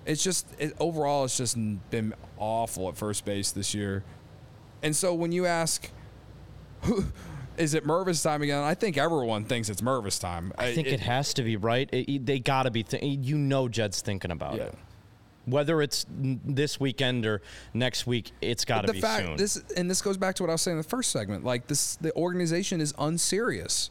[0.06, 1.56] it's just it, overall, it's just
[1.90, 4.04] been awful at first base this year.
[4.82, 5.90] And so when you ask,
[7.56, 8.62] is it Mervis time again?
[8.62, 10.52] I think everyone thinks it's Mervis time.
[10.58, 11.88] I think it, it has to be right.
[11.92, 12.82] It, they got to be.
[12.82, 14.64] Th- you know, Jed's thinking about yeah.
[14.64, 14.74] it.
[15.46, 17.42] Whether it's this weekend or
[17.74, 19.36] next week, it's got to be fact, soon.
[19.36, 21.44] This and this goes back to what I was saying in the first segment.
[21.44, 23.90] Like this, the organization is unserious.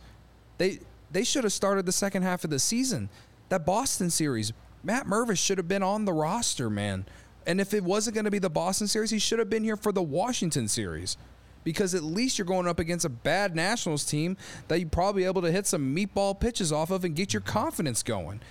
[0.57, 0.79] They
[1.11, 3.09] they should have started the second half of the season.
[3.49, 4.51] That Boston series,
[4.83, 7.05] Matt Mervis should have been on the roster, man.
[7.45, 9.75] And if it wasn't going to be the Boston series, he should have been here
[9.75, 11.17] for the Washington series
[11.63, 15.41] because at least you're going up against a bad Nationals team that you're probably able
[15.41, 18.41] to hit some meatball pitches off of and get your confidence going.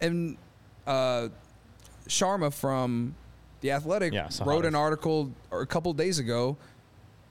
[0.00, 0.36] And
[0.86, 1.28] uh,
[2.08, 3.14] Sharma from
[3.60, 6.56] The Athletic yeah, wrote an article a couple days ago,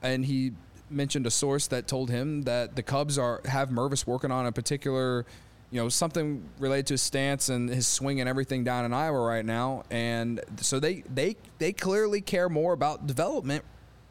[0.02, 0.54] and he
[0.90, 4.52] mentioned a source that told him that the Cubs are have Mervis working on a
[4.52, 5.26] particular,
[5.72, 9.20] you know, something related to his stance and his swing and everything down in Iowa
[9.20, 13.66] right now, and so they they they clearly care more about development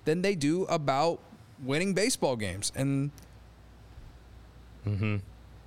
[0.05, 1.21] than they do about
[1.63, 2.73] winning baseball games.
[2.77, 3.11] And
[4.87, 5.17] mm-hmm.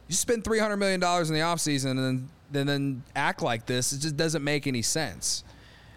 [0.08, 3.66] you spend three hundred million dollars in the offseason and then, then then act like
[3.66, 3.92] this.
[3.92, 5.44] It just doesn't make any sense.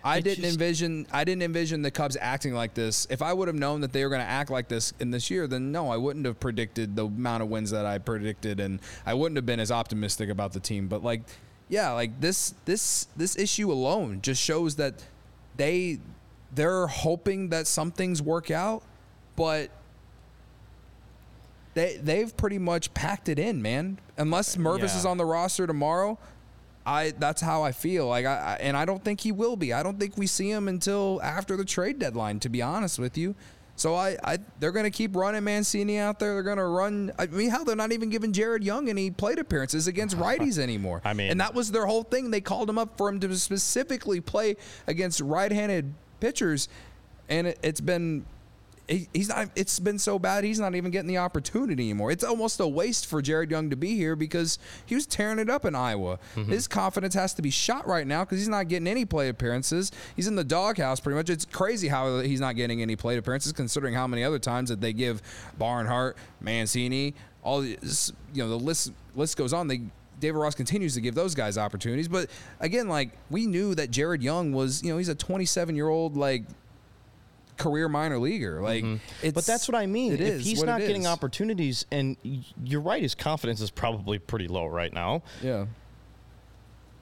[0.04, 3.06] I it didn't just, envision I didn't envision the Cubs acting like this.
[3.10, 5.30] If I would have known that they were going to act like this in this
[5.30, 8.80] year, then no, I wouldn't have predicted the amount of wins that I predicted, and
[9.06, 10.88] I wouldn't have been as optimistic about the team.
[10.88, 11.22] But like,
[11.68, 15.04] yeah, like this this this issue alone just shows that
[15.56, 15.98] they
[16.54, 18.82] they're hoping that some things work out,
[19.36, 19.70] but
[21.74, 23.98] they they've pretty much packed it in, man.
[24.16, 24.98] Unless Mervis yeah.
[24.98, 26.18] is on the roster tomorrow,
[26.84, 28.08] I that's how I feel.
[28.08, 29.72] Like I, I, and I don't think he will be.
[29.72, 32.40] I don't think we see him until after the trade deadline.
[32.40, 33.34] To be honest with you,
[33.76, 36.34] so I, I they're going to keep running Mancini out there.
[36.34, 37.12] They're going to run.
[37.18, 41.00] I mean, how they're not even giving Jared Young any plate appearances against righties anymore.
[41.04, 42.30] I mean, and that was their whole thing.
[42.30, 44.56] They called him up for him to specifically play
[44.86, 46.68] against right-handed pitchers,
[47.28, 48.24] and it, has been
[48.88, 49.48] he, he's not.
[49.54, 50.44] It's been so bad.
[50.44, 52.10] He's not even getting the opportunity anymore.
[52.10, 55.48] It's almost a waste for Jared Young to be here because he was tearing it
[55.48, 56.18] up in Iowa.
[56.34, 56.50] Mm-hmm.
[56.50, 59.92] His confidence has to be shot right now because he's not getting any play appearances.
[60.16, 61.30] He's in the doghouse pretty much.
[61.30, 64.80] It's crazy how he's not getting any play appearances considering how many other times that
[64.80, 65.22] they give
[65.58, 69.68] Barnhart, Mancini, all this, you know the list list goes on.
[69.68, 69.82] They
[70.22, 72.06] David Ross continues to give those guys opportunities.
[72.06, 72.30] But
[72.60, 76.16] again, like we knew that Jared Young was, you know, he's a 27 year old
[76.16, 76.44] like
[77.62, 78.60] career minor leaguer.
[78.60, 79.30] Like, mm-hmm.
[79.30, 80.14] but that's what I mean.
[80.14, 82.16] if he's not getting opportunities, and
[82.62, 85.22] you're right, his confidence is probably pretty low right now.
[85.42, 85.66] Yeah.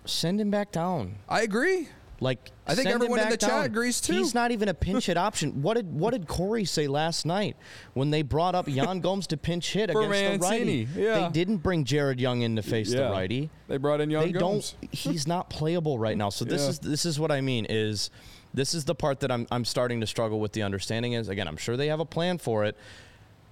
[0.05, 1.17] Send him back down.
[1.29, 1.89] I agree.
[2.23, 3.51] Like I think everyone in the down.
[3.51, 4.13] chat agrees too.
[4.13, 5.63] He's not even a pinch hit option.
[5.63, 7.57] What did what did Corey say last night
[7.95, 10.39] when they brought up Yan Gomes to pinch hit against Mancini.
[10.39, 10.89] the righty?
[10.95, 11.21] Yeah.
[11.21, 13.05] They didn't bring Jared Young in to face yeah.
[13.05, 13.49] the righty.
[13.69, 14.75] They brought in Yan they Gomes.
[14.83, 16.29] Don't, he's not playable right now.
[16.29, 16.69] So this yeah.
[16.69, 18.11] is this is what I mean is
[18.53, 21.49] this is the part that I'm I'm starting to struggle with the understanding is again
[21.49, 22.77] I'm sure they have a plan for it,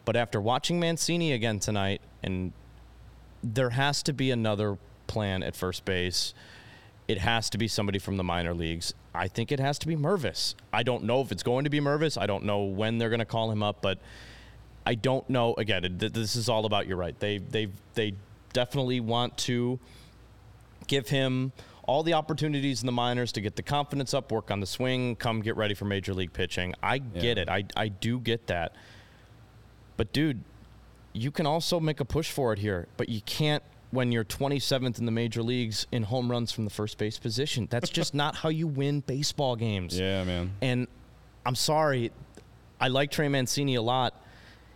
[0.04, 2.52] but after watching Mancini again tonight and
[3.42, 6.34] there has to be another plan at first base
[7.08, 8.92] it has to be somebody from the minor leagues.
[9.14, 10.54] I think it has to be Mervis.
[10.72, 12.20] I don't know if it's going to be Mervis.
[12.20, 13.98] I don't know when they're going to call him up, but
[14.86, 15.54] I don't know.
[15.56, 17.18] Again, this is all about you're right.
[17.18, 18.12] They they they
[18.52, 19.78] definitely want to
[20.86, 21.52] give him
[21.88, 25.16] all the opportunities in the minors to get the confidence up, work on the swing,
[25.16, 26.74] come get ready for major league pitching.
[26.82, 27.48] I get it.
[27.48, 28.76] I I do get that.
[29.96, 30.44] But dude,
[31.14, 34.98] you can also make a push for it here, but you can't when you're 27th
[34.98, 37.66] in the major leagues in home runs from the first base position.
[37.70, 39.98] That's just not how you win baseball games.
[39.98, 40.52] Yeah, man.
[40.60, 40.88] And
[41.46, 42.12] I'm sorry,
[42.78, 44.14] I like Trey Mancini a lot.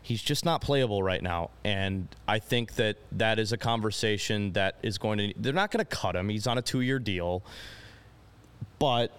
[0.02, 4.76] He's just not playable right now, and I think that that is a conversation that
[4.82, 5.34] is going to.
[5.36, 6.28] They're not going to cut him.
[6.28, 7.42] He's on a two-year deal,
[8.80, 9.12] but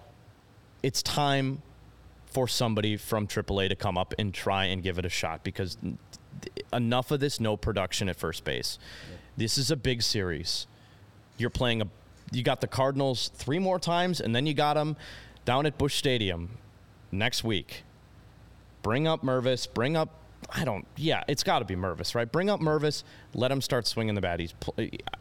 [0.82, 1.62] it's time
[2.26, 5.78] for somebody from AAA to come up and try and give it a shot because
[6.72, 8.78] enough of this no production at first base.
[9.36, 10.66] This is a big series.
[11.38, 11.88] You're playing a
[12.32, 14.96] you got the Cardinals three more times and then you got them
[15.44, 16.58] down at Busch Stadium
[17.12, 17.84] next week.
[18.82, 20.10] Bring up Mervis, bring up
[20.50, 22.30] I don't yeah, it's got to be Mervis, right?
[22.30, 23.02] Bring up Mervis,
[23.34, 24.52] let him start swinging the baddies.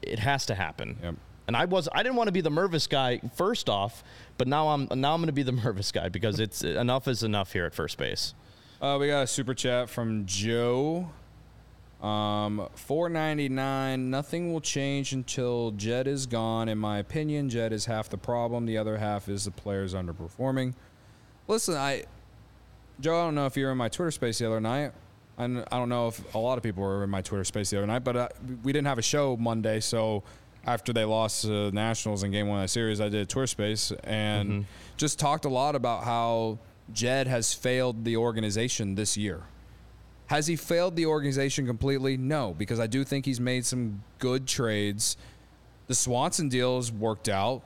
[0.02, 0.98] It has to happen.
[1.02, 1.16] Yep.
[1.48, 4.04] And I was I didn't want to be the Mervis guy first off,
[4.38, 7.24] but now I'm now I'm going to be the Mervis guy because it's enough is
[7.24, 8.34] enough here at first base.
[8.82, 11.10] Uh, we got a super chat from Joe.
[12.02, 14.10] Um, 499.
[14.10, 16.68] Nothing will change until Jed is gone.
[16.68, 18.66] In my opinion, Jed is half the problem.
[18.66, 20.74] The other half is the players underperforming.
[21.48, 22.04] Listen, I,
[23.00, 24.92] Joe, I don't know if you were in my Twitter space the other night.
[25.38, 27.88] I don't know if a lot of people were in my Twitter space the other
[27.88, 28.30] night, but uh,
[28.64, 30.24] we didn't have a show Monday, so
[30.66, 33.26] after they lost to the Nationals in Game One of the series, I did a
[33.26, 34.62] Twitter space and mm-hmm.
[34.96, 36.60] just talked a lot about how
[36.94, 39.42] Jed has failed the organization this year
[40.28, 42.18] Has he failed the organization completely?
[42.18, 45.18] No, because I do think he's made some good trades.
[45.88, 47.62] The Swanson deal has worked out.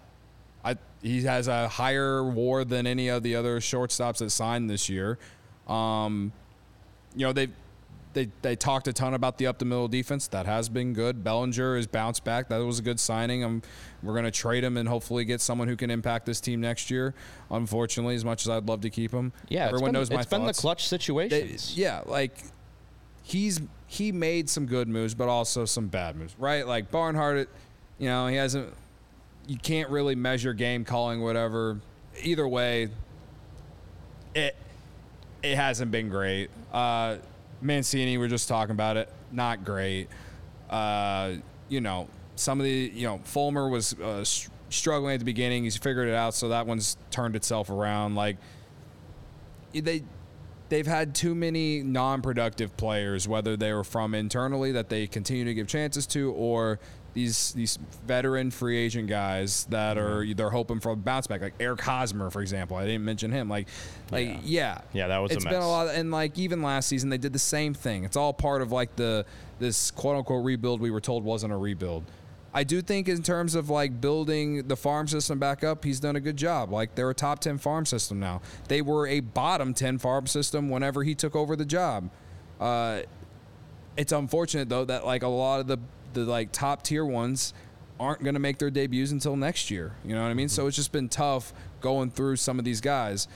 [0.64, 4.90] I, he has a higher WAR than any of the other shortstops that signed this
[4.90, 5.20] year.
[5.68, 6.32] Um,
[7.18, 7.48] you know they
[8.14, 10.28] they they talked a ton about the up the middle defense.
[10.28, 11.24] That has been good.
[11.24, 12.48] Bellinger has bounced back.
[12.50, 13.44] That was a good signing.
[13.44, 13.62] I'm,
[14.02, 16.90] we're going to trade him and hopefully get someone who can impact this team next
[16.90, 17.14] year.
[17.52, 20.30] Unfortunately, as much as I'd love to keep him, Yeah, everyone been, knows my it's
[20.30, 20.62] been the thoughts.
[20.62, 21.78] clutch They- situations.
[21.78, 22.44] yeah, like
[23.24, 26.66] he's he made some good moves, but also some bad moves, right?
[26.66, 27.50] Like Barnhart,
[28.00, 28.74] you know, he hasn't.
[29.48, 31.80] You can't really measure game calling, whatever.
[32.24, 32.90] Either way,
[34.36, 34.56] it
[35.52, 36.50] it hasn't been great.
[36.72, 37.18] Uh,
[37.62, 40.10] Mancini, we're just talking about it, not great.
[40.70, 41.34] Uh,
[41.70, 45.64] you know, some of the you know Fulmer was uh, s- struggling at the beginning.
[45.64, 48.16] He's figured it out, so that one's turned itself around.
[48.16, 48.38] Like
[49.74, 50.04] they
[50.70, 55.54] they've had too many non-productive players, whether they were from internally that they continue to
[55.54, 56.80] give chances to, or
[57.14, 61.56] these these veteran free agent guys that are they're hoping for a bounce back, like
[61.60, 62.78] Eric Hosmer, for example.
[62.78, 63.50] I didn't mention him.
[63.50, 63.68] Like,
[64.12, 67.10] like yeah, Yeah, that was a It's been a lot, and like even last season
[67.10, 68.04] they did the same thing.
[68.04, 69.26] It's all part of like the
[69.60, 72.04] this quote unquote rebuild we were told wasn't a rebuild.
[72.54, 76.16] I do think in terms of like building the farm system back up, he's done
[76.16, 76.72] a good job.
[76.72, 78.42] Like they're a top 10 farm system now.
[78.68, 82.10] They were a bottom 10 farm system whenever he took over the job.
[82.60, 83.02] Uh,
[83.96, 85.78] it's unfortunate though that like a lot of the
[86.14, 87.54] the like top tier ones
[88.00, 89.96] aren't going to make their debuts until next year.
[90.06, 90.50] You know what I mean?
[90.50, 93.28] So it's just been tough going through some of these guys.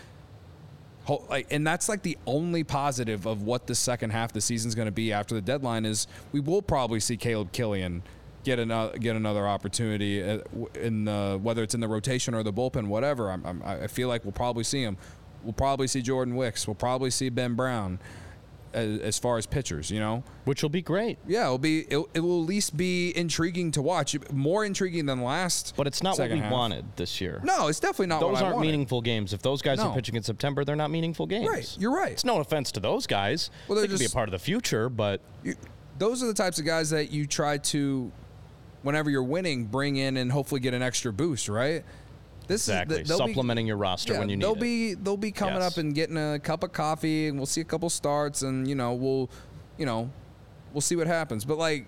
[1.50, 4.76] And that's like the only positive of what the second half of the season is
[4.76, 8.04] going to be after the deadline is we will probably see Caleb Killian
[8.44, 10.40] get another get another opportunity uh,
[10.76, 13.32] in the whether it's in the rotation or the bullpen, whatever.
[13.32, 14.98] I'm, I'm, I feel like we'll probably see him.
[15.44, 16.68] We'll probably see Jordan Wicks.
[16.68, 18.00] We'll probably see Ben Brown
[18.74, 19.90] as, as far as pitchers.
[19.92, 21.18] You know, which will be great.
[21.28, 24.16] yeah, it'll be it, it will at least be intriguing to watch.
[24.32, 25.74] More intriguing than last.
[25.78, 26.52] But it's not what we half.
[26.52, 27.42] wanted this year.
[27.44, 28.20] No, it's definitely not.
[28.22, 28.68] those what aren't wanted.
[28.72, 29.34] meaningful games.
[29.34, 29.90] If those guys No.
[29.90, 31.48] are pitching in September, they're not meaningful games.
[31.48, 32.12] Right, you're right.
[32.12, 33.50] It's no offense to those guys.
[33.68, 35.56] Well, they they're could be a part of the future, but You,
[35.98, 38.12] those are the types of guys that you try to,
[38.82, 41.48] whenever you're winning, bring in and hopefully get an extra boost.
[41.50, 41.84] Right.
[42.52, 44.60] This exactly is be- supplementing your roster yeah, when you need they'll it.
[44.60, 45.72] be they'll be coming Yes.
[45.74, 48.76] up and getting a cup of coffee, and we'll see a couple starts, and you
[48.76, 49.30] know we'll,
[49.78, 50.10] you know,
[50.74, 51.45] we'll see what happens.
[51.45, 51.86] But like,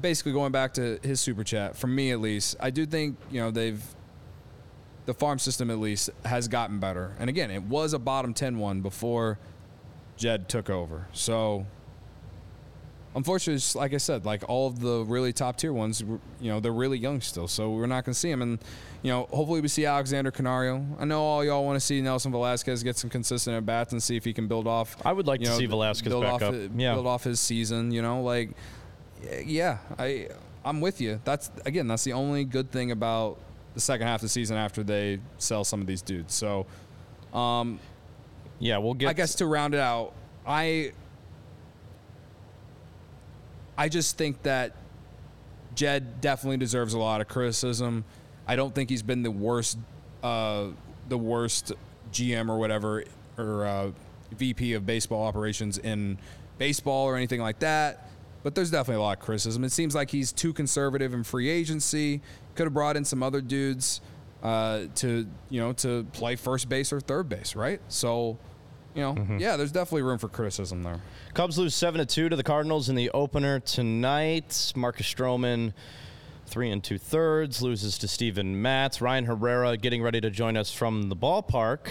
[0.00, 3.40] basically going back to his super chat, for me at least, I do think you
[3.40, 3.82] know they've,
[5.06, 7.14] the farm system at least has gotten better.
[7.18, 9.38] And again, it was a bottom 10 one before
[10.16, 11.08] Jed took over.
[11.12, 11.66] So.
[13.14, 16.60] Unfortunately, it's like I said, like all of the really top tier ones, you know,
[16.60, 18.40] they're really young still, so we're not going to see them.
[18.40, 18.58] And
[19.02, 20.86] you know, hopefully we see Alexander Canario.
[20.98, 24.02] I know all y'all want to see Nelson Velázquez get some consistent at bats and
[24.02, 24.96] see if he can build off.
[25.04, 26.54] I would like to know, see Velázquez build back off up.
[26.74, 26.94] Yeah.
[26.94, 27.90] build off his season.
[27.90, 28.50] You know, like
[29.44, 30.28] yeah, I
[30.64, 31.20] I'm with you.
[31.24, 33.38] That's again, that's the only good thing about
[33.74, 36.34] the second half of the season after they sell some of these dudes.
[36.34, 36.66] So
[37.32, 37.78] um,
[38.58, 39.08] yeah, we'll get.
[39.08, 40.12] I guess to round it out,
[40.46, 40.92] I
[43.82, 44.76] I just think that
[45.74, 48.04] Jed definitely deserves a lot of criticism.
[48.46, 49.76] I don't think he's been the worst
[50.22, 50.66] uh,
[51.08, 51.72] the worst
[52.12, 53.02] GM or whatever
[53.36, 53.90] or uh,
[54.36, 56.18] VP of baseball operations in
[56.58, 58.08] baseball or anything like that.
[58.44, 59.64] But there's definitely a lot of criticism.
[59.64, 62.20] It seems like he's too conservative in free agency.
[62.54, 64.00] Could have brought in some other dudes
[64.44, 67.80] uh, to you know to play first base or third base, right?
[67.88, 68.38] So,
[68.94, 71.00] you know, yeah, there's definitely room for criticism there.
[71.34, 74.72] Cubs lose seven to two to the Cardinals in the opener tonight.
[74.76, 75.72] Marcus Stroman,
[76.46, 79.00] three and two thirds, loses to Steven Matz.
[79.00, 81.88] Ryan Herrera getting ready to join us from the ballpark.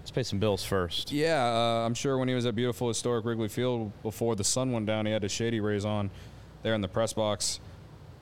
[0.00, 1.10] Let's pay some bills first.
[1.12, 4.72] Yeah, uh, I'm sure when he was at beautiful historic Wrigley Field before the sun
[4.72, 6.10] went down, he had his shady rays on
[6.62, 7.60] there in the press box.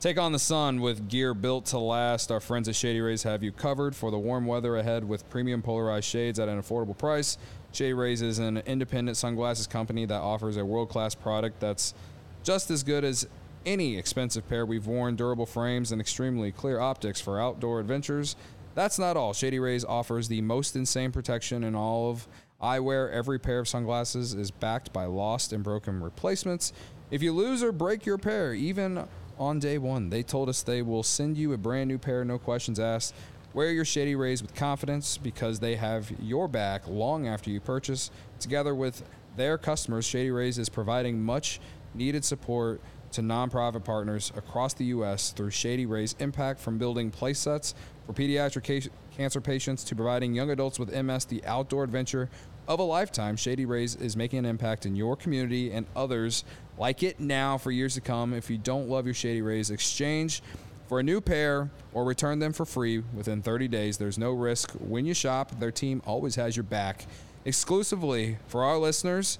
[0.03, 2.33] Take on the sun with gear built to last.
[2.33, 5.63] Our friends at Shady Rays have you covered for the warm weather ahead with premium
[5.63, 7.39] polarized shades at an affordable price.
[7.73, 11.95] Shady Rays is an independent sunglasses company that offers a world class product that's
[12.43, 13.27] just as good as
[13.65, 18.37] any expensive pair we've worn, durable frames, and extremely clear optics for outdoor adventures.
[18.75, 19.33] That's not all.
[19.33, 22.29] Shady Rays offers the most insane protection in all of
[22.63, 23.11] eyewear.
[23.11, 26.73] Every pair of sunglasses is backed by lost and broken replacements.
[27.11, 29.07] If you lose or break your pair, even
[29.39, 32.39] on day one, they told us they will send you a brand new pair, no
[32.39, 33.15] questions asked.
[33.55, 38.11] Wear your Shady Rays with confidence because they have your back long after you purchase.
[38.41, 39.03] Together with
[39.37, 41.61] their customers, Shady Rays is providing much
[41.95, 42.81] needed support
[43.11, 45.33] to nonprofit partners across the U.S.
[45.33, 47.75] through Shady Rays Impact, from building play sets
[48.07, 52.31] for pediatric ca- cancer patients to providing young adults with MS the outdoor adventure
[52.69, 56.45] of a lifetime, Shady Rays is making an impact in your community and others
[56.79, 58.33] like it now for years to come.
[58.33, 60.43] If you don't love your Shady Rays, exchange
[60.89, 63.99] for a new pair or return them for free within 30 days.
[63.99, 65.59] There's no risk when you shop.
[65.59, 67.07] Their team always has your back.
[67.45, 69.39] Exclusively for our listeners,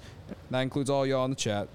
[0.49, 1.67] that includes all y'all in the chat,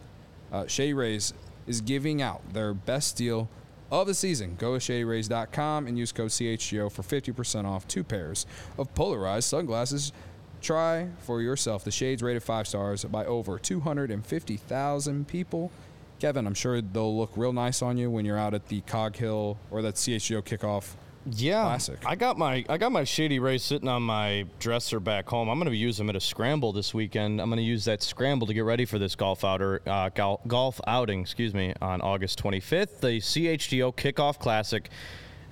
[0.53, 1.33] uh, Shady Rays
[1.67, 3.49] is giving out their best deal
[3.91, 4.57] of the season.
[4.59, 8.47] Go to shadyrays.com and use code CHGO for 50% off two pairs
[8.77, 10.13] of polarized sunglasses.
[10.61, 15.71] Try for yourself the shades rated five stars by over 250,000 people.
[16.19, 19.17] Kevin, I'm sure they'll look real nice on you when you're out at the Cog
[19.17, 20.95] Hill or that CHGO kickoff
[21.27, 21.99] Yeah, Classic.
[22.05, 25.49] I got my I got my shady rays sitting on my dresser back home.
[25.49, 27.41] I'm going to use them at a scramble this weekend.
[27.41, 30.41] I'm going to use that scramble to get ready for this golf outer uh, gol-
[30.49, 31.21] golf outing.
[31.21, 34.89] Excuse me, on August 25th, the CHGO Kickoff Classic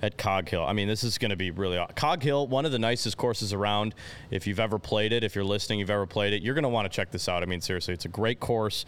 [0.01, 0.63] at Cog Hill.
[0.65, 3.17] I mean, this is going to be really aw- Cog Hill, one of the nicest
[3.17, 3.95] courses around.
[4.31, 6.69] If you've ever played it, if you're listening, you've ever played it, you're going to
[6.69, 7.41] want to check this out.
[7.41, 8.85] I mean, seriously, it's a great course.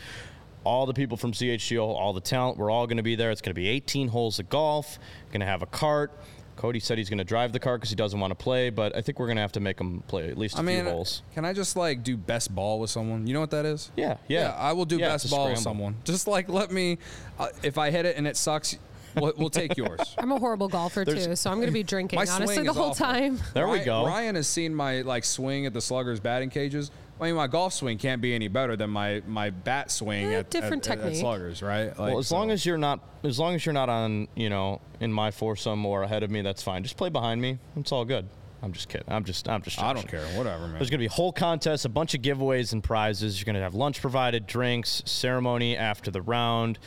[0.64, 3.32] All the people from CHGO, all the talent, we're all going to be there.
[3.32, 5.00] It's going to be 18 holes of golf.
[5.32, 6.12] Going to have a cart.
[6.58, 8.94] Cody said he's going to drive the cart because he doesn't want to play, but
[8.94, 10.84] I think we're going to have to make him play at least a I mean,
[10.84, 11.22] few holes.
[11.34, 13.26] can I just like do best ball with someone?
[13.28, 13.92] You know what that is?
[13.96, 14.54] Yeah, yeah.
[14.58, 15.96] I will do Yeah, best it's a ball with someone.
[16.04, 16.98] Just like let me,
[17.40, 18.78] uh, if I hit it and it sucks,
[19.16, 20.02] we'll, we'll take yours.
[20.18, 23.06] I'm a horrible golfer too, so I'm going to be drinking honestly the whole awful.
[23.06, 23.40] time.
[23.54, 24.06] There we go.
[24.06, 26.92] Ryan has seen my like swing at the Sluggers batting cages.
[27.22, 30.40] I mean, my golf swing can't be any better than my my bat swing Eh,
[30.40, 31.16] at, different at, at- at.
[31.18, 31.88] Sluggers, right?
[31.88, 34.80] Like, well, as long as you're not, as long as you're not on, you know,
[35.00, 36.84] in my foursome or ahead of me, that's fine.
[36.84, 37.58] Just play behind me.
[37.76, 38.28] It's all good.
[38.62, 39.08] I'm just kidding.
[39.10, 39.82] I'm just, I'm just.
[39.82, 40.74] I don't care, whatever, man.
[40.74, 43.40] There's going to be a whole contest, a bunch of giveaways and prizes.
[43.40, 46.78] You're going to have lunch provided, drinks, ceremony after the round.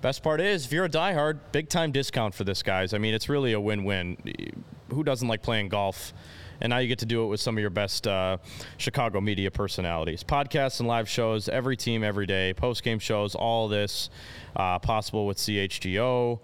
[0.00, 2.94] Best part is, if you're a diehard, big time discount for this, guys.
[2.94, 4.16] I mean, it's really a win win.
[4.90, 6.12] Who doesn't like playing golf?
[6.60, 8.38] And now you get to do it with some of your best uh,
[8.76, 10.22] Chicago media personalities.
[10.24, 14.10] Podcasts and live shows, every team, every day, post game shows, all this
[14.56, 16.38] uh, possible with CHGO.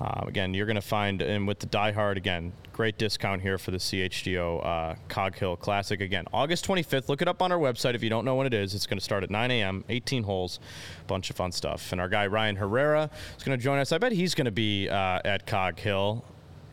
[0.00, 3.70] Uh, again, you're going to find, and with the diehard, again, great discount here for
[3.70, 6.00] the CHGO uh, Cog Hill Classic.
[6.00, 7.08] Again, August 25th.
[7.08, 8.74] Look it up on our website if you don't know when it is.
[8.74, 10.58] It's going to start at 9 a.m., 18 holes,
[11.06, 11.92] bunch of fun stuff.
[11.92, 13.08] And our guy Ryan Herrera
[13.38, 13.92] is going to join us.
[13.92, 16.24] I bet he's going to be uh, at Cog Hill.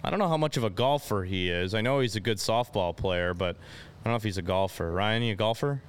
[0.03, 1.73] I don't know how much of a golfer he is.
[1.73, 4.91] I know he's a good softball player, but I don't know if he's a golfer.
[4.91, 5.81] Ryan, you a golfer?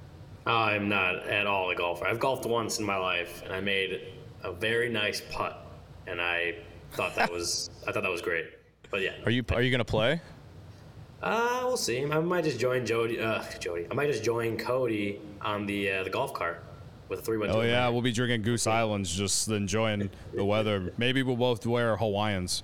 [0.45, 2.05] I'm not at all a golfer.
[2.05, 4.01] I've golfed once in my life, and I made
[4.43, 5.65] a very nice putt,
[6.05, 6.55] and I
[6.91, 8.45] thought that was I thought that was great.
[8.91, 10.21] But yeah, Are you are you going to play?
[11.23, 12.03] uh, we'll see.
[12.03, 13.19] I might just join Jody.
[13.19, 13.87] Uh, Jody.
[13.89, 16.63] I might just join Cody on the uh, the golf cart
[17.09, 17.49] with a three one.
[17.49, 20.93] Oh yeah, we'll be drinking Goose Islands, just enjoying the weather.
[20.97, 22.63] Maybe we'll both wear Hawaiians,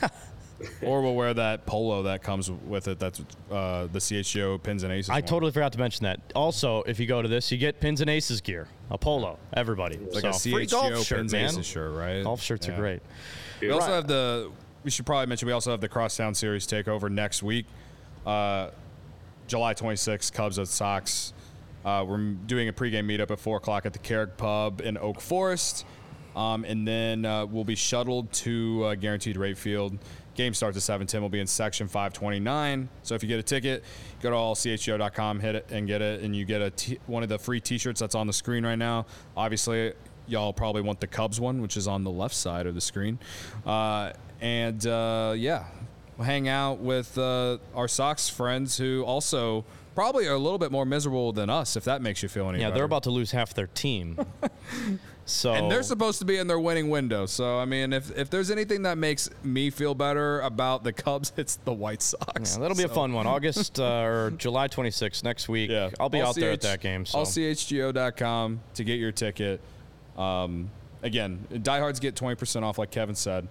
[0.82, 2.98] or we'll wear that polo that comes with it.
[2.98, 5.10] That's uh, the CHGO pins and aces.
[5.10, 5.22] I one.
[5.22, 6.20] totally forgot to mention that.
[6.34, 9.98] Also, if you go to this, you get pins and aces gear, a polo, everybody.
[9.98, 11.44] like so, a free CHGO golf shirt, pins man.
[11.46, 12.22] aces shirt, right?
[12.22, 12.74] Golf shirts Yeah.
[12.74, 13.02] are great.
[13.60, 14.50] We also have the.
[14.82, 17.64] We should probably mention we also have the Crosstown Series takeover next week,
[18.26, 18.68] uh,
[19.46, 20.32] July 26th.
[20.32, 21.32] Cubs at Sox.
[21.84, 25.20] Uh, we're doing a pregame meetup at four o'clock at the Carrick Pub in Oak
[25.20, 25.84] Forest,
[26.34, 29.98] um, and then uh, we'll be shuttled to uh, Guaranteed Rate Field.
[30.34, 31.20] Game starts at 7:10.
[31.20, 32.88] We'll be in section 529.
[33.02, 33.84] So if you get a ticket,
[34.20, 37.28] go to allchgo.com, hit it, and get it, and you get a t- one of
[37.28, 39.06] the free T-shirts that's on the screen right now.
[39.36, 39.92] Obviously,
[40.26, 43.18] y'all probably want the Cubs one, which is on the left side of the screen.
[43.64, 45.64] Uh, and uh, yeah,
[46.16, 49.64] we'll hang out with uh, our Sox friends who also
[49.94, 52.54] probably are a little bit more miserable than us, if that makes you feel any
[52.54, 52.60] better.
[52.60, 52.74] Yeah, better.
[52.78, 54.18] they're about to lose half their team.
[55.26, 57.26] so and they're supposed to be in their winning window.
[57.26, 61.32] So I mean, if if there's anything that makes me feel better about the Cubs,
[61.36, 62.54] it's the White Sox.
[62.54, 63.26] Yeah, that'll be a fun one.
[63.26, 65.70] August uh, or July 26th next week.
[65.70, 67.06] Yeah, I'll be All out there at that game.
[67.06, 69.60] So allchgo.com to get your ticket.
[70.16, 70.70] Um,
[71.02, 73.48] again, diehards get 20% off, like Kevin said.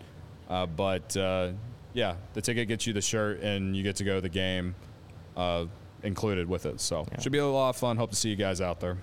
[0.49, 1.51] Uh, but uh,
[1.93, 4.75] yeah, the ticket gets you the shirt, and you get to go to the game
[5.35, 5.65] uh,
[6.03, 6.79] included with it.
[6.79, 7.97] So should be a lot of fun.
[7.97, 8.97] Hope to see you guys out there.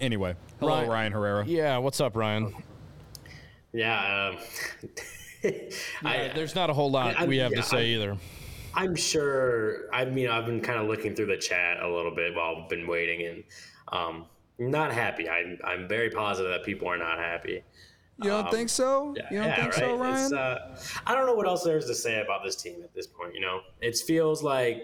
[0.00, 1.46] Anyway, hello, Ryan- Ryan Herrera.
[1.46, 2.54] yeah, what's up, Ryan?
[3.72, 4.32] Yeah.
[4.32, 4.38] Um,
[6.04, 8.16] I, There's not a whole lot I- we have yeah, to say I- either.
[8.76, 9.88] I'm sure.
[9.92, 12.68] I mean, I've been kind of looking through the chat a little bit while I've
[12.68, 13.44] been waiting, and
[13.92, 14.26] um,
[14.58, 15.28] not happy.
[15.28, 17.62] I'm I'm very positive that people are not happy.
[18.20, 19.14] You don't think so?
[19.16, 20.20] Yeah, you don't yeah, think so, right?
[20.24, 20.44] It's, Ryan?
[20.58, 20.76] uh,
[21.06, 23.34] I don't know what else there is to say about this team at this point.
[23.34, 24.82] You know, it feels like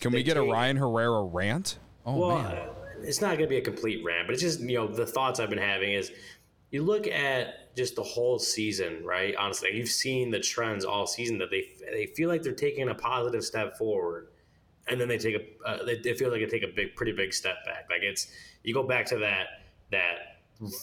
[0.00, 1.78] Can we they get a Ryan Herrera rant?
[2.06, 2.68] Oh well, man.
[3.08, 5.40] It's not going to be a complete rant, but it's just you know the thoughts
[5.40, 6.12] I've been having is
[6.70, 9.34] you look at just the whole season, right?
[9.36, 12.94] Honestly, you've seen the trends all season that they they feel like they're taking a
[12.94, 14.28] positive step forward,
[14.88, 17.12] and then they take a uh, they, it feels like they take a big pretty
[17.12, 17.86] big step back.
[17.90, 18.28] Like it's
[18.62, 19.46] you go back to that
[19.90, 20.16] that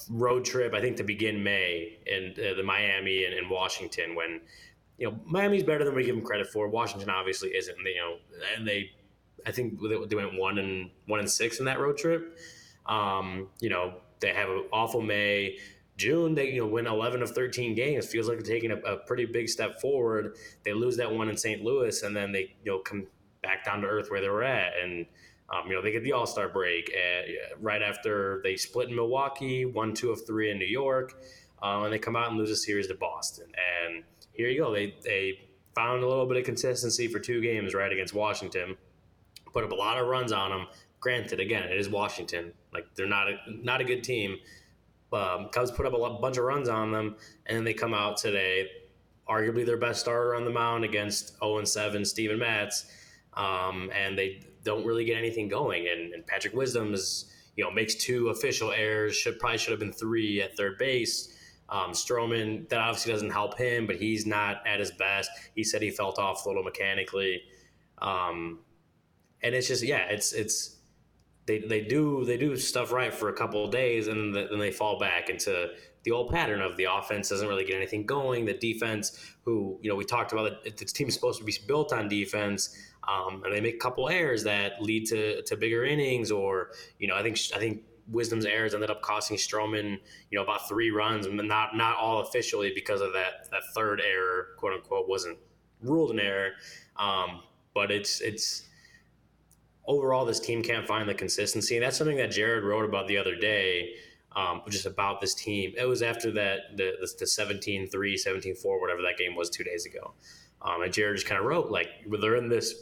[0.09, 4.41] road trip I think to begin May in uh, the Miami and, and Washington when
[4.97, 6.67] you know Miami's better than we give them credit for.
[6.67, 7.75] Washington obviously isn't.
[7.75, 8.15] And they, you know,
[8.55, 8.91] and they
[9.45, 12.37] I think they went one and one and six in that road trip.
[12.85, 15.57] Um, you know they have an awful May.
[15.97, 18.07] June, they you know win 11 of 13 games.
[18.07, 20.35] Feels like they're taking a, a, pretty big step forward.
[20.63, 21.63] They lose that one in St.
[21.63, 23.07] Louis, and then they you know come
[23.43, 25.05] back down to earth where they were at, and
[25.51, 28.95] um, you know they get the All Star break at, right after they split in
[28.95, 31.21] Milwaukee, one two of three in New York,
[31.61, 33.51] um, and they come out and lose a series to Boston.
[33.85, 35.39] And here you go, they they
[35.75, 38.75] found a little bit of consistency for two games right against Washington,
[39.53, 40.67] put up a lot of runs on them.
[40.99, 42.53] Granted, again, it is Washington.
[42.73, 44.37] Like they're not a, not a good team.
[45.13, 48.17] Um, Cubs put up a bunch of runs on them, and then they come out
[48.17, 48.69] today,
[49.27, 52.85] arguably their best starter on the mound against 0 7 Steven Matz,
[53.33, 55.87] um, and they don't really get anything going.
[55.87, 59.15] And, and Patrick Wisdom is, you know, makes two official errors.
[59.15, 61.37] Should probably should have been three at third base.
[61.67, 65.31] Um, Stroman, that obviously doesn't help him, but he's not at his best.
[65.55, 67.43] He said he felt off a little mechanically,
[68.01, 68.59] um,
[69.43, 70.77] and it's just yeah, it's it's
[71.45, 74.71] they, they do they do stuff right for a couple of days and then they
[74.71, 75.69] fall back into
[76.03, 78.45] the old pattern of the offense doesn't really get anything going.
[78.45, 81.53] The defense, who you know we talked about, it, this team is supposed to be
[81.67, 82.75] built on defense,
[83.07, 86.31] um, and they make a couple errors that lead to to bigger innings.
[86.31, 90.43] Or you know, I think I think Wisdom's errors ended up costing Stroman, you know,
[90.43, 95.07] about three runs, not not all officially because of that that third error, quote unquote,
[95.07, 95.37] wasn't
[95.81, 96.51] ruled an error.
[96.97, 97.41] Um,
[97.73, 98.63] but it's it's
[99.85, 101.75] overall, this team can't find the consistency.
[101.75, 103.93] And that's something that Jared wrote about the other day,
[104.35, 105.73] um, just about this team.
[105.77, 109.49] It was after that, the, the, the 17 3, 17 4, whatever that game was
[109.49, 110.13] two days ago.
[110.61, 111.87] Um, and Jared just kind of wrote, like,
[112.19, 112.75] they're in this,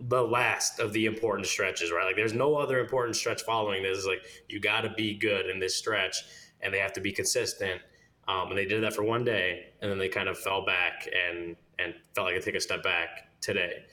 [0.00, 2.06] the last of the important stretches, right?
[2.06, 4.06] Like, there's no other important stretch following this.
[4.06, 6.16] Like, you got to be good in this stretch,
[6.62, 7.82] and they have to be consistent.
[8.26, 11.08] Um, and they did that for one day, and then they kind of fell back
[11.14, 13.84] and and felt like they take a step back today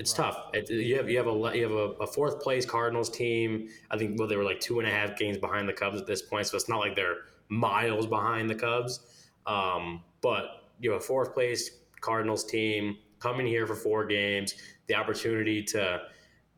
[0.00, 0.32] it's right.
[0.32, 0.48] tough.
[0.54, 3.68] It, you have you have a you have a, a, fourth place Cardinals team.
[3.90, 6.06] I think well they were like two and a half games behind the Cubs at
[6.06, 9.00] this point, so it's not like they're miles behind the Cubs.
[9.46, 11.70] Um, but you have a fourth place
[12.00, 14.54] Cardinals team coming here for four games,
[14.86, 16.00] the opportunity to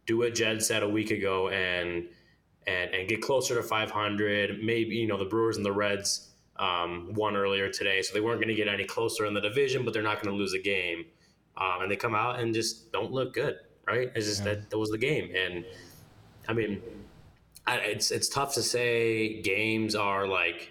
[0.07, 2.09] do what Jed said a week ago and
[2.69, 4.63] and and get closer to 500.
[4.63, 6.31] Maybe you know the Brewers and the Reds
[6.61, 9.85] um, won earlier today, so they weren't going to get any closer in the division,
[9.85, 11.07] but they're not going to lose a game
[11.57, 14.11] um, and they come out and just don't look good, right?
[14.15, 14.55] It's just yeah.
[14.55, 15.65] that that was the game, and
[16.49, 16.83] I mean,
[17.67, 20.71] I, it's it's tough to say games are like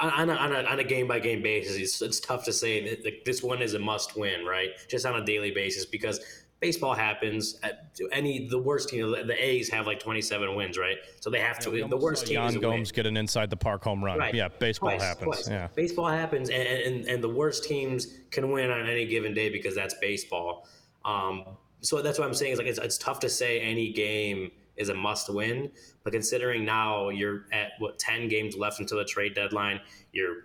[0.00, 1.76] on a, on a, on a game by game basis.
[1.76, 4.70] It's, it's tough to say that like, this one is a must win, right?
[4.88, 6.20] Just on a daily basis because
[6.62, 9.10] baseball happens at any the worst team.
[9.10, 10.96] The A's have like 27 wins, right?
[11.20, 11.70] So they have to.
[11.70, 12.36] the worst team.
[12.36, 14.18] Yan Gomes get an inside the park home run.
[14.18, 14.32] Right.
[14.32, 15.24] Yeah, baseball twice, happens.
[15.24, 15.48] Twice.
[15.48, 19.50] Yeah, baseball happens, and, and and the worst teams can win on any given day
[19.50, 20.66] because that's baseball.
[21.04, 21.44] Um,
[21.80, 24.88] so that's what I'm saying is like it's, it's tough to say any game is
[24.88, 25.70] a must win,
[26.04, 29.80] but considering now you're at what 10 games left until the trade deadline,
[30.12, 30.44] you're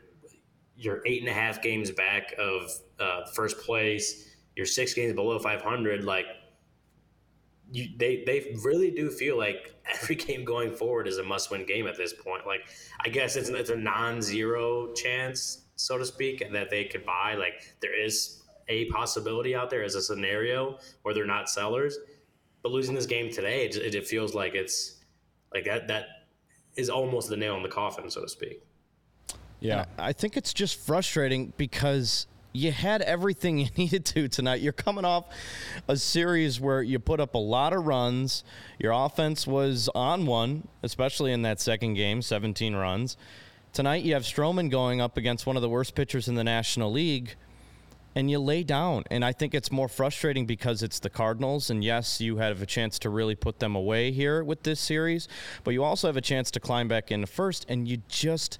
[0.75, 4.26] you're eight and a half games back of uh, first place
[4.57, 6.25] you're six games below 500, like
[7.71, 11.87] you, they they really do feel like every game going forward is a must-win game
[11.87, 12.45] at this point.
[12.47, 12.61] Like
[13.05, 17.35] I guess it's it's a non-zero chance, so to speak, that they could buy.
[17.35, 21.97] Like there is a possibility out there as a scenario where they're not sellers,
[22.63, 24.97] but losing this game today, it, it feels like it's
[25.53, 26.05] like that that
[26.75, 28.63] is almost the nail in the coffin, so to speak.
[29.59, 32.27] Yeah, I think it's just frustrating because
[32.57, 34.61] you had everything you needed to tonight.
[34.61, 35.25] You're coming off
[35.87, 38.43] a series where you put up a lot of runs.
[38.79, 43.15] Your offense was on one, especially in that second game, 17 runs.
[43.73, 46.91] Tonight you have Stroman going up against one of the worst pitchers in the National
[46.91, 47.35] League,
[48.15, 49.03] and you lay down.
[49.11, 51.69] And I think it's more frustrating because it's the Cardinals.
[51.69, 55.27] And yes, you have a chance to really put them away here with this series,
[55.63, 58.57] but you also have a chance to climb back in first, and you just.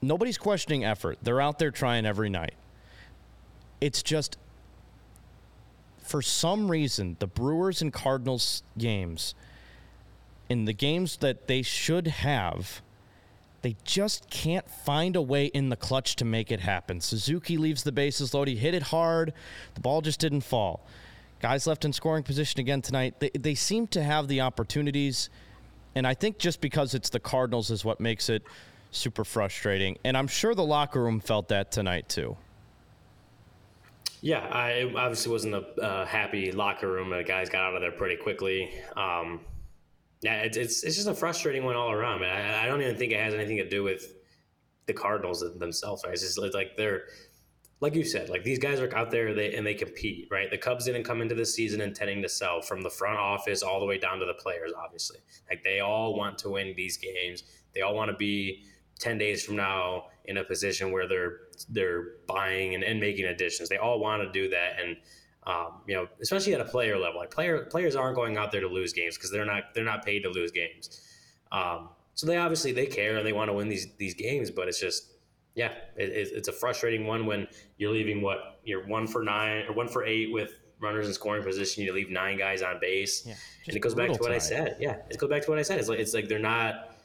[0.00, 1.18] Nobody's questioning effort.
[1.22, 2.52] They're out there trying every night.
[3.80, 4.38] It's just
[5.98, 9.34] for some reason the Brewers and Cardinals games
[10.48, 12.82] in the games that they should have
[13.64, 17.00] they just can't find a way in the clutch to make it happen.
[17.00, 18.50] Suzuki leaves the bases loaded.
[18.50, 19.32] He hit it hard.
[19.74, 20.84] The ball just didn't fall.
[21.40, 23.20] Guys left in scoring position again tonight.
[23.20, 25.30] They, they seem to have the opportunities.
[25.94, 28.42] And I think just because it's the Cardinals is what makes it
[28.90, 29.96] super frustrating.
[30.04, 32.36] And I'm sure the locker room felt that tonight, too.
[34.24, 37.10] Yeah, I obviously wasn't a happy locker room.
[37.10, 38.72] The guys got out of there pretty quickly.
[38.96, 39.40] Um,
[40.22, 42.24] yeah, it's, it's it's just a frustrating one all around.
[42.24, 44.14] I, I don't even think it has anything to do with
[44.86, 46.04] the Cardinals themselves.
[46.04, 46.14] Right?
[46.14, 47.02] It's just like they're
[47.82, 50.50] like you said, like these guys are out there they, and they compete, right?
[50.50, 53.78] The Cubs didn't come into the season intending to sell from the front office all
[53.78, 55.18] the way down to the players, obviously.
[55.50, 57.42] Like they all want to win these games.
[57.74, 58.64] They all want to be
[59.00, 63.68] 10 days from now in a position where they're they're buying and, and making additions.
[63.68, 64.80] They all want to do that.
[64.80, 64.96] And
[65.46, 68.62] um, you know, especially at a player level, like player players aren't going out there
[68.62, 71.00] to lose games because they're not they're not paid to lose games.
[71.52, 74.68] Um, so they obviously they care and they want to win these these games, but
[74.68, 75.12] it's just
[75.54, 77.46] yeah, it, it's a frustrating one when
[77.76, 81.44] you're leaving what you're one for nine or one for eight with runners in scoring
[81.44, 81.84] position.
[81.84, 83.34] You leave nine guys on base, yeah,
[83.66, 84.76] and it goes back to what I said.
[84.80, 85.78] Yeah, it goes back to what I said.
[85.78, 86.96] It's like it's like they're not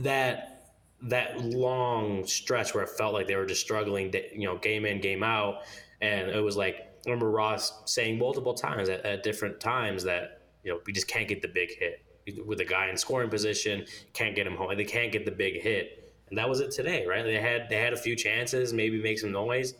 [0.00, 0.57] that
[1.02, 5.00] that long stretch where it felt like they were just struggling, you know, game in,
[5.00, 5.62] game out,
[6.00, 6.76] and it was like
[7.06, 11.08] I remember Ross saying multiple times at, at different times that you know we just
[11.08, 12.02] can't get the big hit
[12.44, 15.62] with a guy in scoring position, can't get him home, they can't get the big
[15.62, 17.24] hit, and that was it today, right?
[17.24, 19.74] They had they had a few chances, maybe make some noise,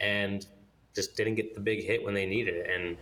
[0.00, 0.44] and
[0.94, 2.96] just didn't get the big hit when they needed it, and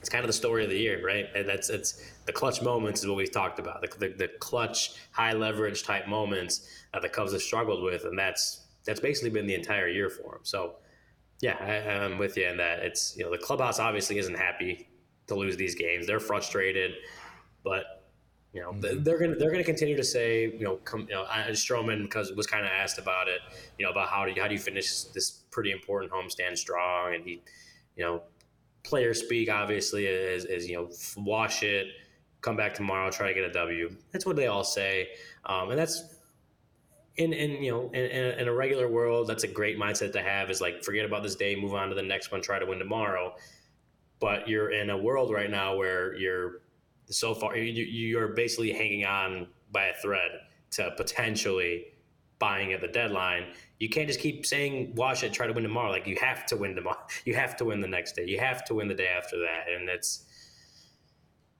[0.00, 1.26] it's kind of the story of the year, right?
[1.34, 4.94] And that's it's the clutch moments is what we've talked about, the, the, the clutch,
[5.12, 9.46] high leverage type moments that the Cubs have struggled with, and that's that's basically been
[9.46, 10.40] the entire year for them.
[10.42, 10.76] So,
[11.42, 12.80] yeah, I, I'm with you in that.
[12.80, 14.88] It's you know the clubhouse obviously isn't happy
[15.26, 16.06] to lose these games.
[16.06, 16.92] They're frustrated,
[17.62, 18.00] but
[18.54, 19.02] you know mm-hmm.
[19.02, 22.46] they're gonna they're gonna continue to say you know come you know Stroman because was
[22.46, 23.40] kind of asked about it
[23.78, 27.14] you know about how do you, how do you finish this pretty important homestand strong
[27.14, 27.42] and he
[27.96, 28.22] you know
[28.82, 31.88] player speak obviously is, is you know wash it
[32.40, 33.94] come back tomorrow try to get a w.
[34.12, 35.08] That's what they all say.
[35.44, 36.16] Um, and that's
[37.16, 40.48] in, in you know in, in, a regular world that's a great mindset to have
[40.50, 42.78] is like forget about this day move on to the next one try to win
[42.78, 43.34] tomorrow.
[44.20, 46.62] But you're in a world right now where you're
[47.06, 50.30] so far you, you're basically hanging on by a thread
[50.72, 51.86] to potentially
[52.40, 53.44] buying at the deadline
[53.80, 55.90] you can't just keep saying wash it, try to win tomorrow.
[55.90, 56.98] Like you have to win tomorrow.
[57.24, 58.26] You have to win the next day.
[58.26, 59.64] You have to win the day after that.
[59.74, 60.24] And it's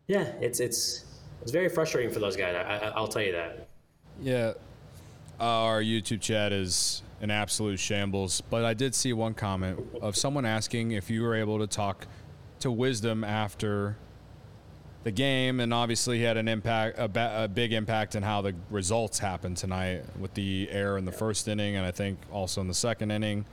[0.07, 1.07] yeah, it's it's
[1.43, 2.55] it's very frustrating for those guys.
[2.55, 3.69] I, will tell you that.
[4.21, 4.53] Yeah,
[5.41, 8.43] our YouTube chat is an absolute shambles.
[8.43, 12.07] But I did see one comment of someone asking if you were able to talk
[12.61, 13.97] to Wisdom after
[15.03, 18.43] the game, and obviously he had an impact, a, ba- a, big impact in how
[18.43, 22.61] the results happened tonight with the error in the first inning, and I think also
[22.61, 23.47] in the second inning.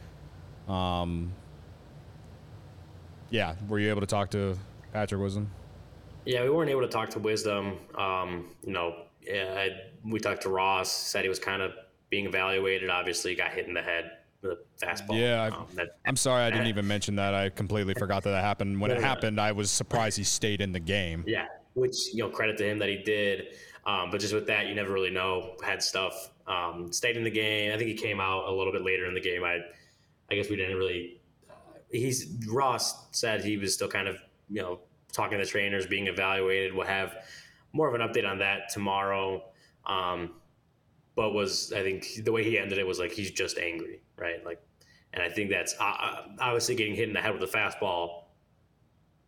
[0.67, 1.31] Um,
[3.29, 4.57] yeah, were you able to talk to
[4.91, 5.49] Patrick Wisdom?
[6.25, 7.77] Yeah, we weren't able to talk to Wisdom.
[7.95, 9.69] Um, you know, I,
[10.03, 10.91] we talked to Ross.
[10.91, 11.71] Said he was kind of
[12.09, 12.89] being evaluated.
[12.89, 15.19] Obviously, got hit in the head the fastball.
[15.19, 17.33] Yeah, um, that, I'm sorry I didn't even mention that.
[17.33, 18.79] I completely forgot that that happened.
[18.79, 21.23] When it happened, I was surprised he stayed in the game.
[21.27, 23.55] Yeah, which you know credit to him that he did.
[23.85, 25.55] Um, but just with that, you never really know.
[25.63, 27.73] Had stuff um, stayed in the game.
[27.73, 29.43] I think he came out a little bit later in the game.
[29.43, 29.59] I,
[30.29, 31.21] I guess we didn't really.
[31.49, 31.53] Uh,
[31.91, 34.17] he's Ross said he was still kind of
[34.49, 34.79] you know
[35.11, 36.73] talking to the trainers, being evaluated.
[36.73, 37.15] We'll have
[37.73, 39.43] more of an update on that tomorrow.
[39.85, 40.31] Um,
[41.15, 44.43] but was I think the way he ended it was like he's just angry right?
[44.45, 44.61] Like,
[45.13, 48.23] and I think that's uh, obviously getting hit in the head with a fastball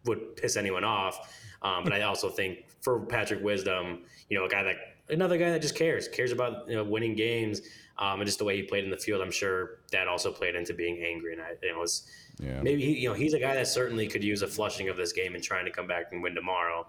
[0.05, 1.33] would piss anyone off.
[1.61, 4.75] Um, but I also think for Patrick Wisdom, you know, a guy that
[5.09, 7.61] another guy that just cares, cares about you know winning games,
[7.97, 9.21] um, and just the way he played in the field.
[9.21, 11.33] I'm sure that also played into being angry.
[11.33, 12.07] And I, you know, was
[12.39, 12.61] yeah.
[12.61, 15.11] maybe he, you know he's a guy that certainly could use a flushing of this
[15.11, 16.87] game and trying to come back and win tomorrow.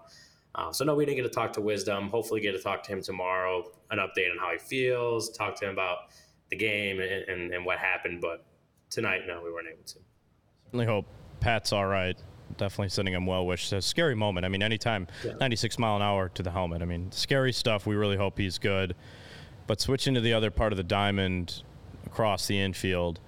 [0.53, 2.09] Uh, so no, we didn't get to talk to Wisdom.
[2.09, 3.71] Hopefully, get to talk to him tomorrow.
[3.89, 5.29] An update on how he feels.
[5.31, 6.11] Talk to him about
[6.51, 8.21] the game and, and, and what happened.
[8.21, 8.45] But
[8.91, 9.99] tonight, no, we weren't able to.
[10.65, 11.05] Certainly hope
[11.39, 12.15] Pat's all right.
[12.57, 13.73] Definitely sending him well wishes.
[13.73, 14.45] a scary moment.
[14.45, 15.33] I mean, anytime yeah.
[15.39, 16.81] 96 mile an hour to the helmet.
[16.81, 17.87] I mean, scary stuff.
[17.87, 18.95] We really hope he's good.
[19.67, 21.63] But switching to the other part of the diamond
[22.05, 23.19] across the infield,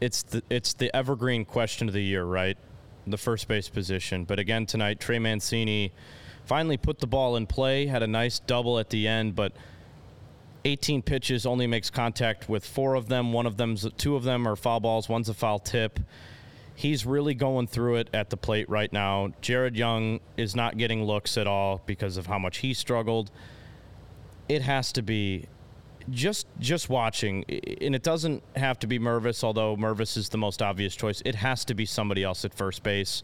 [0.00, 2.56] it's the it's the evergreen question of the year, right?
[3.06, 4.24] The first base position.
[4.24, 5.92] But again tonight, Trey Mancini
[6.46, 7.86] finally put the ball in play.
[7.86, 9.52] Had a nice double at the end, but
[10.64, 13.32] 18 pitches, only makes contact with four of them.
[13.32, 15.08] One of them, two of them are foul balls.
[15.08, 16.00] One's a foul tip.
[16.74, 19.32] He's really going through it at the plate right now.
[19.40, 23.30] Jared Young is not getting looks at all because of how much he struggled.
[24.48, 25.46] It has to be
[26.10, 27.44] just just watching,
[27.80, 31.22] and it doesn't have to be Mervis, although Mervis is the most obvious choice.
[31.24, 33.22] It has to be somebody else at first base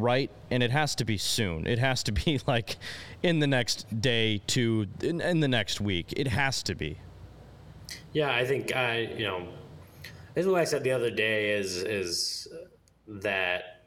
[0.00, 0.30] right?
[0.50, 1.66] And it has to be soon.
[1.66, 2.76] It has to be like
[3.22, 6.12] in the next day, to in, in the next week.
[6.16, 6.98] It has to be.
[8.12, 9.48] Yeah, I think I, you know,
[10.34, 12.48] this is what I said the other day is is
[13.06, 13.82] that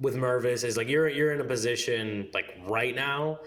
[0.00, 3.40] with Mervis is like you're you're in a position like right now,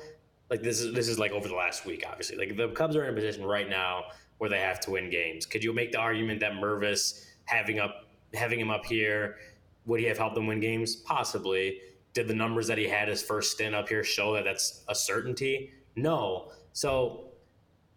[0.49, 2.37] like this is this is like over the last week, obviously.
[2.37, 4.03] Like the Cubs are in a position right now
[4.37, 5.45] where they have to win games.
[5.45, 9.37] Could you make the argument that Mervis having up having him up here
[9.85, 10.95] would he have helped them win games?
[10.95, 11.79] Possibly.
[12.13, 14.95] Did the numbers that he had his first stint up here show that that's a
[14.95, 15.71] certainty?
[15.95, 16.51] No.
[16.73, 17.31] So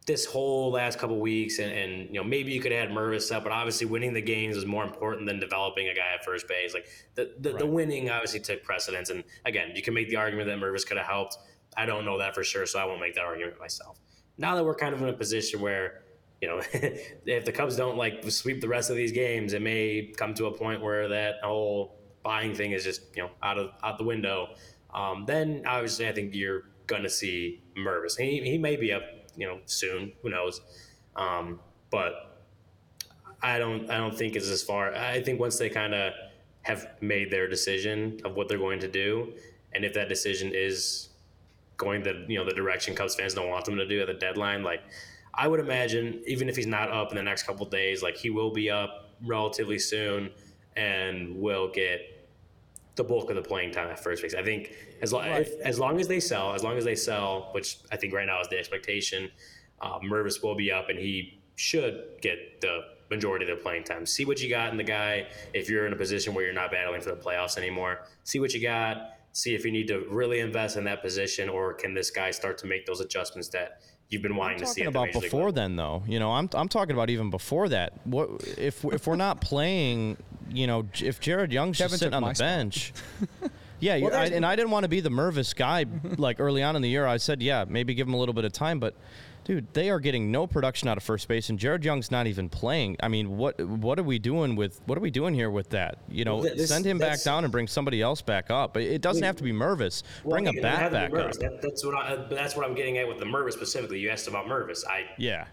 [0.07, 3.43] this whole last couple weeks, and, and you know maybe you could add Mervis up,
[3.43, 6.75] but obviously winning the games is more important than developing a guy at first base.
[6.75, 7.59] Like the the, right.
[7.61, 10.99] the winning obviously took precedence, and again, you can make the argument that Mervis could
[10.99, 11.39] have helped.
[11.77, 13.99] I don't know that for sure, so I won't make that argument myself.
[14.37, 16.03] Now that we're kind of in a position where
[16.45, 16.61] you know,
[17.25, 20.47] if the Cubs don't like sweep the rest of these games, it may come to
[20.47, 24.05] a point where that whole buying thing is just you know out of out the
[24.05, 24.49] window.
[24.93, 28.19] Um, then obviously, I think you're gonna see Mervis.
[28.19, 29.05] He, he may be up
[29.37, 30.13] you know soon.
[30.23, 30.61] Who knows?
[31.17, 32.43] Um, but
[33.43, 34.95] I don't I don't think it's as far.
[34.95, 36.13] I think once they kind of
[36.61, 39.33] have made their decision of what they're going to do,
[39.73, 41.09] and if that decision is
[41.79, 44.15] going the you know the direction Cubs fans don't want them to do at the
[44.15, 44.83] deadline, like
[45.37, 48.31] I would imagine even if he's not up in the next couple days, like he
[48.31, 50.31] will be up relatively soon
[50.77, 52.01] and will get
[52.97, 54.35] the bulk of the playing time at first base.
[54.35, 54.73] I think
[55.03, 55.49] as long right.
[55.63, 58.41] as long as they sell, as long as they sell, which I think right now
[58.41, 59.31] is the expectation,
[59.81, 64.07] uh, Mervis will be up and he should get the majority of the playing time.
[64.07, 65.27] See what you got in the guy.
[65.53, 68.55] If you're in a position where you're not battling for the playoffs anymore, see what
[68.55, 69.11] you got.
[69.33, 72.57] See if you need to really invest in that position, or can this guy start
[72.59, 73.81] to make those adjustments that
[74.15, 74.83] you've been wanting to see.
[74.83, 77.93] Talking about before then, though, you know, I'm I'm talking about even before that.
[78.05, 80.17] What if if we're not playing?
[80.51, 82.93] You know, if Jared Young's Kevin just sitting on the bench.
[83.81, 85.85] yeah, well, I, and I didn't want to be the Mervis guy
[86.17, 87.07] like early on in the year.
[87.07, 88.95] I said, yeah, maybe give him a little bit of time, but
[89.45, 92.49] dude, they are getting no production out of first base, and Jared Young's not even
[92.49, 92.97] playing.
[93.01, 95.99] I mean, what what are we doing with what are we doing here with that?
[96.09, 98.77] You know, this, send him back down and bring somebody else back up.
[98.77, 100.03] It doesn't have to be Mervis.
[100.25, 101.33] Well, bring a bat back up.
[101.35, 104.01] That, that's what I, uh, that's what I'm getting at with the Mervis specifically.
[104.01, 104.87] You asked about Mervis.
[104.87, 105.47] I yeah.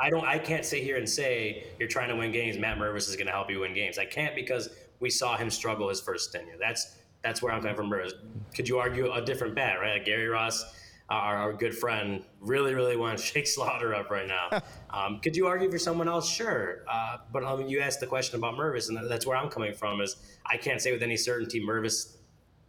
[0.00, 0.24] I don't.
[0.24, 2.56] I can't sit here and say you're trying to win games.
[2.56, 3.98] Matt Mervis is going to help you win games.
[3.98, 4.68] I can't because
[5.00, 6.54] we saw him struggle his first tenure.
[6.58, 7.90] That's that's where I'm coming from.
[7.90, 8.12] Mervis.
[8.54, 9.94] Could you argue a different bat, right?
[9.94, 10.64] Like Gary Ross
[11.10, 14.62] our, our good friend really, really wants Jake Slaughter up right now.
[14.90, 16.28] um, could you argue for someone else?
[16.28, 16.84] Sure.
[16.88, 19.72] Uh, but I mean, you asked the question about Mervis, and that's where I'm coming
[19.72, 20.00] from.
[20.00, 22.16] Is I can't say with any certainty Mervis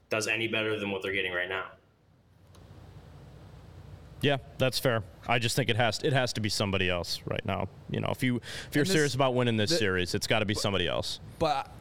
[0.10, 1.66] does any better than what they're getting right now.
[4.22, 5.04] Yeah, that's fair.
[5.28, 7.70] I just think it has it has to be somebody else right now.
[7.90, 10.40] You know, if you if you're this, serious about winning this the, series, it's got
[10.40, 11.20] to be somebody else.
[11.38, 11.72] But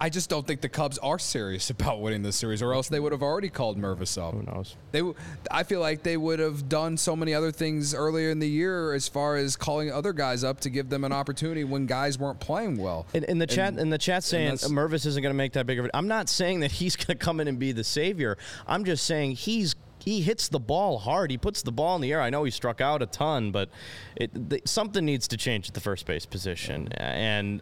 [0.00, 3.00] I just don't think the Cubs are serious about winning this series, or else they
[3.00, 4.34] would have already called Mervis up.
[4.34, 4.76] Who knows?
[4.92, 5.02] They,
[5.50, 8.92] I feel like they would have done so many other things earlier in the year,
[8.92, 12.40] as far as calling other guys up to give them an opportunity when guys weren't
[12.40, 13.06] playing well.
[13.14, 15.66] In, in the and, chat, in the chat, saying Mervis isn't going to make that
[15.66, 15.90] big of it.
[15.94, 18.38] I'm not saying that he's going to come in and be the savior.
[18.66, 21.30] I'm just saying he's he hits the ball hard.
[21.30, 22.22] He puts the ball in the air.
[22.22, 23.68] I know he struck out a ton, but
[24.16, 26.88] it, the, something needs to change at the first base position.
[26.92, 27.60] And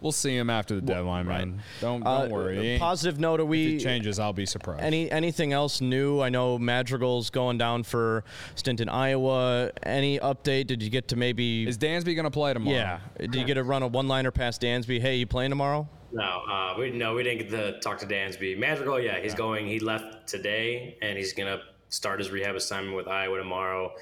[0.00, 1.46] We'll see him after the deadline, right.
[1.46, 1.62] man.
[1.80, 2.76] Don't don't uh, worry.
[2.78, 4.18] Positive note: Are we if it changes?
[4.18, 4.82] I'll be surprised.
[4.82, 6.20] Any anything else new?
[6.20, 8.24] I know Madrigal's going down for
[8.54, 9.70] stint in Iowa.
[9.82, 10.66] Any update?
[10.66, 11.68] Did you get to maybe?
[11.68, 12.76] Is Dansby going to play tomorrow?
[12.76, 13.00] Yeah.
[13.18, 15.00] Did you get to run a one-liner past Dansby?
[15.00, 15.88] Hey, you playing tomorrow?
[16.12, 18.58] No, uh, we no, we didn't get to talk to Dansby.
[18.58, 19.38] Madrigal, yeah, he's yeah.
[19.38, 19.66] going.
[19.66, 23.92] He left today, and he's gonna start his rehab assignment with Iowa tomorrow.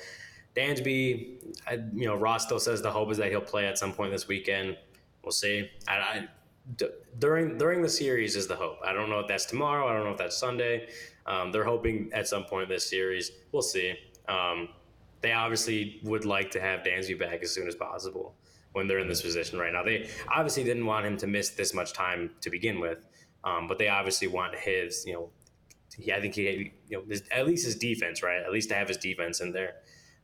[0.57, 1.36] Dansby,
[1.66, 4.12] I, you know, Ross still says the hope is that he'll play at some point
[4.12, 4.76] this weekend
[5.29, 5.70] we'll see.
[5.87, 6.29] I, I,
[6.76, 8.79] d- during during the series is the hope.
[8.83, 9.87] I don't know if that's tomorrow.
[9.87, 10.89] I don't know if that's Sunday.
[11.26, 13.31] Um, they're hoping at some point in this series.
[13.53, 13.95] We'll see.
[14.26, 14.71] Um,
[15.21, 18.37] they obviously would like to have Dansby back as soon as possible
[18.72, 19.83] when they're in this position right now.
[19.83, 23.05] They obviously didn't want him to miss this much time to begin with,
[23.45, 25.30] um, but they obviously want his, you know,
[25.95, 28.42] he, I think he, you know, his, at least his defense, right?
[28.42, 29.75] At least to have his defense in there.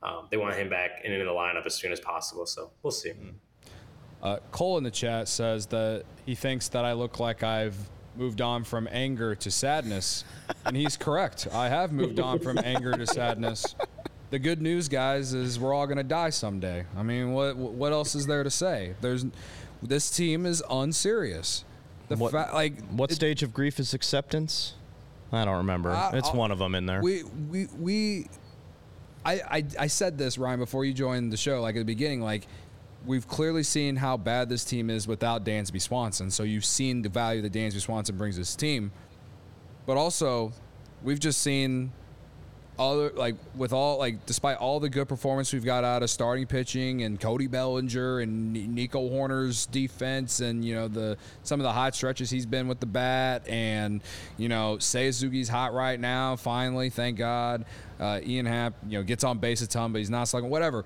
[0.02, 2.47] Um, they want him back and in the lineup as soon as possible.
[2.47, 3.10] So we'll see.
[3.10, 3.31] Mm-hmm.
[4.24, 7.76] Uh, Cole in the chat says that he thinks that I look like I've
[8.16, 10.24] moved on from anger to sadness.
[10.64, 11.46] and he's correct.
[11.52, 13.74] I have moved on from anger to sadness.
[14.30, 16.86] The good news, guys, is we're all going to die someday.
[16.96, 18.94] I mean, what what else is there to say?
[19.01, 19.26] There's
[19.82, 21.64] this team is unserious.
[22.09, 24.74] The what, fa- like what it, stage of grief is acceptance?
[25.30, 25.90] I don't remember.
[25.90, 27.02] I, it's I'll, one of them in there.
[27.02, 28.26] We we we
[29.24, 32.20] I, I I said this Ryan before you joined the show like at the beginning
[32.20, 32.46] like
[33.06, 36.31] we've clearly seen how bad this team is without Dansby Swanson.
[36.31, 38.93] So you've seen the value that Dansby Swanson brings this team.
[39.86, 40.52] But also,
[41.02, 41.93] we've just seen
[42.78, 46.44] other like with all like despite all the good performance we've got out of starting
[46.47, 51.72] pitching and Cody Bellinger and Nico Hoerner's defense and you know the some of the
[51.72, 54.01] hot stretches he's been with the bat and
[54.36, 57.64] you know Suzuki's hot right now finally thank God
[58.01, 60.85] uh, Ian Happ you know gets on base a ton but he's not slugging whatever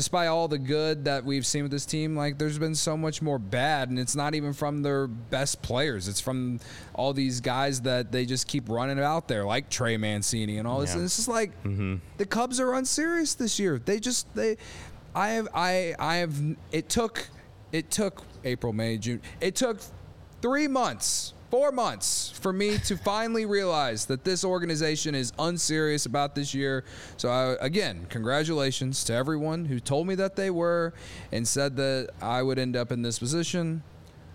[0.00, 3.20] despite all the good that we've seen with this team, like there's been so much
[3.20, 6.08] more bad, and it's not even from their best players.
[6.08, 6.58] It's from
[6.94, 10.80] all these guys that they just keep running out there, like Trey Mancini and all
[10.80, 10.92] this.
[10.92, 10.96] Yeah.
[10.96, 11.96] And it's just like mm-hmm.
[12.16, 13.78] the Cubs are unserious this year.
[13.78, 14.56] They just they,
[15.14, 16.34] I have I I have
[16.72, 17.28] it took
[17.70, 19.80] it took April May June it took
[20.40, 26.34] three months four months for me to finally realize that this organization is unserious about
[26.34, 26.84] this year.
[27.16, 30.94] So, I, again, congratulations to everyone who told me that they were
[31.32, 33.82] and said that I would end up in this position.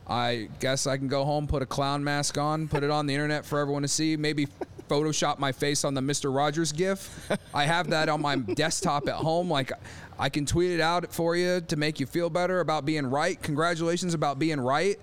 [0.08, 3.14] I guess I can go home, put a clown mask on, put it on the
[3.14, 4.48] internet for everyone to see, maybe
[4.88, 6.36] Photoshop my face on the Mr.
[6.36, 7.32] Rogers gif.
[7.54, 9.50] I have that on my desktop at home.
[9.50, 9.72] Like,
[10.20, 13.42] I can tweet it out for you to make you feel better about being right.
[13.42, 15.00] Congratulations about being right.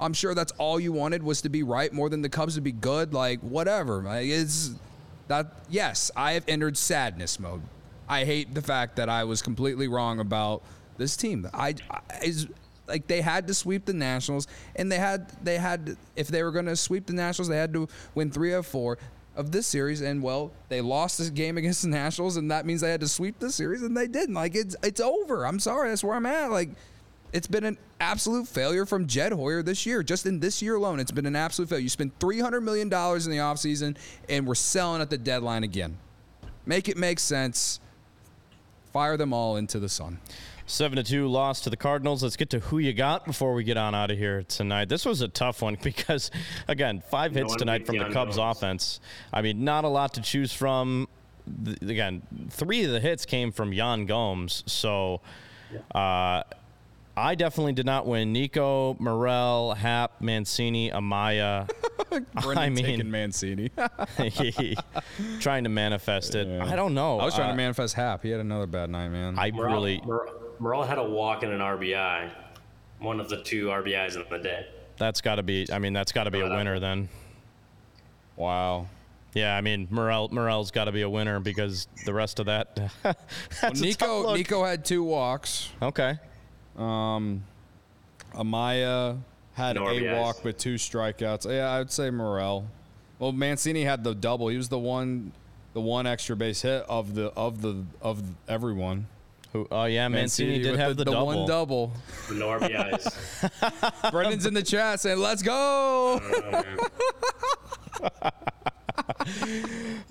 [0.00, 2.60] I'm sure that's all you wanted was to be right more than the Cubs to
[2.60, 3.14] be good.
[3.14, 4.02] Like whatever.
[4.02, 4.74] Like, it's
[5.28, 5.52] that.
[5.68, 7.62] Yes, I have entered sadness mode.
[8.08, 10.62] I hate the fact that I was completely wrong about
[10.96, 11.48] this team.
[11.52, 12.46] I, I is
[12.86, 14.46] like they had to sweep the Nationals,
[14.76, 17.72] and they had they had if they were going to sweep the Nationals, they had
[17.72, 18.98] to win three of four
[19.34, 20.00] of this series.
[20.00, 23.08] And well, they lost this game against the Nationals, and that means they had to
[23.08, 24.34] sweep the series, and they didn't.
[24.34, 25.46] Like it's it's over.
[25.46, 25.90] I'm sorry.
[25.90, 26.50] That's where I'm at.
[26.50, 26.70] Like
[27.36, 30.02] it's been an absolute failure from Jed Hoyer this year.
[30.02, 31.82] Just in this year alone, it's been an absolute failure.
[31.82, 33.94] You spend $300 million in the offseason,
[34.30, 35.98] and we're selling at the deadline again.
[36.64, 37.78] Make it make sense.
[38.90, 40.18] Fire them all into the sun.
[40.64, 42.22] 7 to 2 loss to the Cardinals.
[42.22, 44.88] Let's get to who you got before we get on out of here tonight.
[44.88, 46.30] This was a tough one because,
[46.68, 48.98] again, five hits tonight from the Cubs offense.
[49.30, 51.06] I mean, not a lot to choose from.
[51.82, 54.64] Again, three of the hits came from Yan Gomes.
[54.66, 55.20] So,
[55.94, 56.42] uh,
[57.16, 58.32] I definitely did not win.
[58.32, 61.68] Nico, Morel, Happ, Mancini, Amaya.
[62.36, 63.70] I mean, Mancini.
[65.40, 66.46] trying to manifest it.
[66.46, 66.64] Yeah.
[66.64, 67.18] I don't know.
[67.18, 68.22] I was trying uh, to manifest Happ.
[68.22, 69.38] He had another bad night, man.
[69.38, 70.02] I Morel, really.
[70.58, 72.30] Morel had a walk and an RBI.
[72.98, 74.66] One of the two RBIs in the day.
[74.98, 75.66] That's got to be.
[75.72, 77.08] I mean, that's got to be a winner then.
[78.36, 78.86] Wow.
[79.34, 82.90] Yeah, I mean Morel Morel's got to be a winner because the rest of that.
[83.04, 85.68] well, Nico Nico had two walks.
[85.82, 86.18] Okay.
[86.76, 87.44] Um,
[88.34, 89.18] Amaya
[89.54, 91.50] had no a walk with two strikeouts.
[91.50, 92.66] Yeah, I would say Morel.
[93.18, 94.48] Well, Mancini had the double.
[94.48, 95.32] He was the one,
[95.72, 99.06] the one extra base hit of the of the of everyone.
[99.52, 99.66] Who?
[99.70, 101.26] Oh yeah, Mancini, Mancini did have the, the, the, double.
[101.26, 101.92] one double.
[102.30, 104.10] No RBIs.
[104.10, 106.20] Brendan's in the chat saying, "Let's go."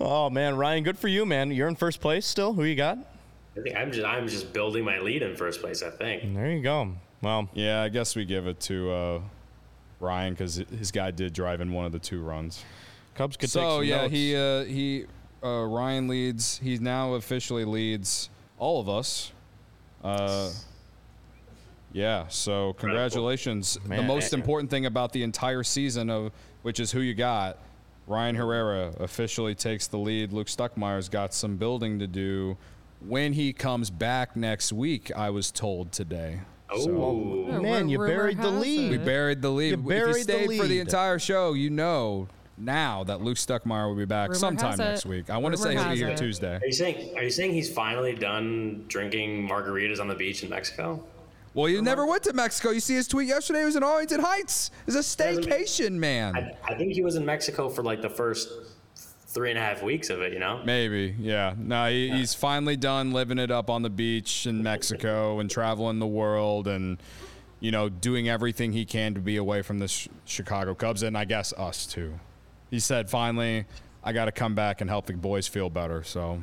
[0.00, 1.52] oh man, Ryan, good for you, man.
[1.52, 2.54] You're in first place still.
[2.54, 2.98] Who you got?
[3.56, 5.82] I think I'm just I'm just building my lead in first place.
[5.82, 6.34] I think.
[6.34, 6.92] There you go.
[7.22, 9.20] Well, yeah, I guess we give it to uh,
[10.00, 12.64] Ryan because his guy did drive in one of the two runs.
[13.14, 13.62] Cubs could take.
[13.62, 14.12] so yeah, notes.
[14.12, 15.06] he uh, he
[15.42, 16.58] uh, Ryan leads.
[16.58, 18.28] He now officially leads
[18.58, 19.32] all of us.
[20.04, 20.50] Uh,
[21.92, 23.78] yeah, so congratulations.
[23.86, 26.30] Man, the most important thing about the entire season of
[26.62, 27.58] which is who you got.
[28.06, 30.32] Ryan Herrera officially takes the lead.
[30.32, 32.56] Luke Stuckmeyer's got some building to do
[33.00, 36.40] when he comes back next week, I was told today.
[36.70, 38.90] Oh so, man, you buried the lead.
[38.90, 39.70] We buried the lead.
[39.70, 40.60] You buried if you stayed the lead.
[40.60, 42.28] for the entire show, you know
[42.58, 45.30] now that Luke Stuckmeyer will be back rumor sometime next week.
[45.30, 46.16] I want to say he'll be here it.
[46.16, 46.56] Tuesday.
[46.56, 47.16] Are you saying?
[47.16, 51.04] Are you saying he's finally done drinking margaritas on the beach in Mexico?
[51.54, 52.70] Well, you never went to Mexico.
[52.70, 53.60] You see his tweet yesterday.
[53.60, 54.70] He was in Arlington Heights.
[54.86, 56.36] It's a staycation, man.
[56.36, 58.50] I, I think he was in Mexico for like the first
[59.36, 60.62] three and a half weeks of it, you know?
[60.64, 61.54] Maybe, yeah.
[61.58, 62.16] No, he, yeah.
[62.16, 66.66] he's finally done living it up on the beach in Mexico and traveling the world
[66.66, 66.96] and,
[67.60, 71.18] you know, doing everything he can to be away from the sh- Chicago Cubs and
[71.18, 72.18] I guess us too.
[72.70, 73.66] He said, finally,
[74.02, 76.02] I got to come back and help the boys feel better.
[76.02, 76.40] So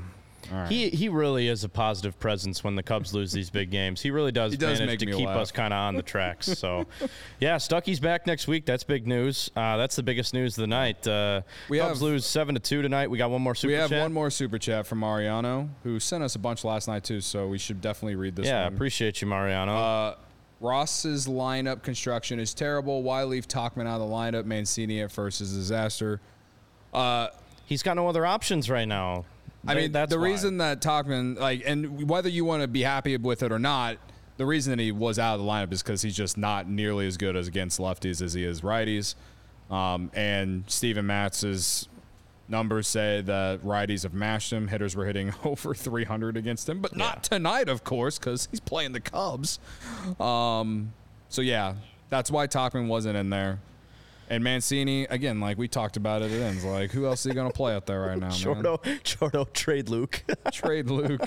[0.54, 0.70] Right.
[0.70, 4.02] He he really is a positive presence when the Cubs lose these big games.
[4.02, 5.38] He really does, he does manage to keep laugh.
[5.38, 6.46] us kind of on the tracks.
[6.46, 6.86] So,
[7.40, 8.66] yeah, Stucky's back next week.
[8.66, 9.50] That's big news.
[9.56, 11.08] Uh, that's the biggest news of the night.
[11.08, 13.10] Uh, we Cubs have, lose seven to two tonight.
[13.10, 13.72] We got one more super.
[13.72, 14.02] We have chat.
[14.02, 17.20] one more super chat from Mariano, who sent us a bunch last night too.
[17.20, 18.46] So we should definitely read this.
[18.46, 18.74] Yeah, one.
[18.74, 19.76] appreciate you, Mariano.
[19.76, 20.16] Uh,
[20.60, 23.02] Ross's lineup construction is terrible.
[23.02, 24.46] Why leave Tauchman out of the lineup?
[24.46, 26.22] Mancini at first is a disaster.
[26.94, 27.30] Uh,
[27.66, 29.26] He's got no other options right now.
[29.66, 30.26] I mean, that's the why.
[30.26, 33.98] reason that Tauchman, like, and whether you want to be happy with it or not,
[34.38, 37.08] the reason that he was out of the lineup is because he's just not nearly
[37.08, 39.16] as good as against lefties as he is righties.
[39.70, 41.88] Um, and Steven Matz is
[42.48, 44.68] numbers say that righties have mashed him.
[44.68, 47.22] Hitters were hitting over 300 against him, but not yeah.
[47.38, 49.60] tonight, of course, because he's playing the Cubs.
[50.20, 50.94] Um,
[51.30, 51.76] so yeah,
[52.10, 53.60] that's why Tauchman wasn't in there.
[54.34, 57.36] And Mancini, again, like we talked about it, it ends like who else is he
[57.36, 58.30] going to play out there right now?
[58.30, 60.24] Shorto, Shorto, trade Luke.
[60.52, 61.22] trade Luke.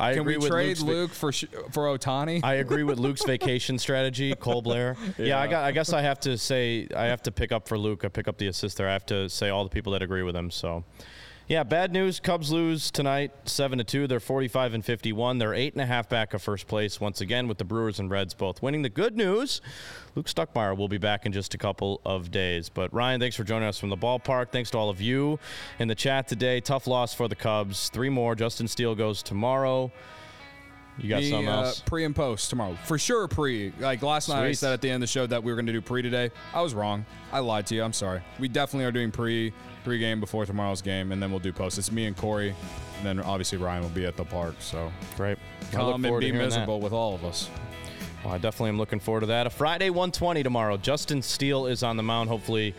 [0.00, 1.30] I Can agree we with trade Luke's Luke for
[1.70, 2.40] for Ohtani?
[2.42, 4.96] I agree with Luke's vacation strategy, Cole Blair.
[5.18, 5.26] Yeah.
[5.26, 7.76] yeah, I, got, I guess I have to say I have to pick up for
[7.76, 8.02] Luke.
[8.02, 8.88] I pick up the assist there.
[8.88, 10.50] I have to say all the people that agree with him.
[10.50, 10.84] So
[11.48, 12.20] yeah, bad news.
[12.20, 14.06] Cubs lose tonight, seven to two.
[14.06, 15.38] They're forty-five and fifty-one.
[15.38, 18.10] They're eight and a half back of first place once again, with the Brewers and
[18.10, 18.82] Reds both winning.
[18.82, 19.60] The good news:
[20.14, 22.68] Luke Stuckmeyer will be back in just a couple of days.
[22.68, 24.50] But Ryan, thanks for joining us from the ballpark.
[24.50, 25.38] Thanks to all of you
[25.78, 26.60] in the chat today.
[26.60, 27.88] Tough loss for the Cubs.
[27.90, 28.34] Three more.
[28.34, 29.92] Justin Steele goes tomorrow.
[30.98, 31.80] You got the, something uh, else?
[31.80, 32.76] Uh, pre and post tomorrow.
[32.84, 33.72] For sure, pre.
[33.78, 34.34] Like last Sweet.
[34.34, 35.80] night, I said at the end of the show that we were going to do
[35.80, 36.30] pre today.
[36.52, 37.04] I was wrong.
[37.32, 37.82] I lied to you.
[37.82, 38.22] I'm sorry.
[38.38, 39.52] We definitely are doing pre
[39.84, 41.78] pre-game before tomorrow's game, and then we'll do post.
[41.78, 42.54] It's me and Corey,
[42.96, 44.56] and then obviously Ryan will be at the park.
[44.58, 45.38] So great.
[45.70, 46.84] Come and be miserable that.
[46.84, 47.48] with all of us.
[48.24, 49.46] Well, I definitely am looking forward to that.
[49.46, 50.78] A Friday 120 tomorrow.
[50.78, 52.30] Justin Steele is on the mound.
[52.30, 52.74] Hopefully,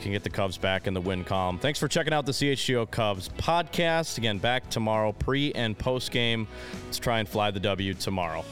[0.00, 1.58] can get the Cubs back in the win column.
[1.58, 4.18] Thanks for checking out the CHGO Cubs podcast.
[4.18, 6.48] Again, back tomorrow, pre and post game.
[6.86, 8.44] Let's try and fly the W tomorrow.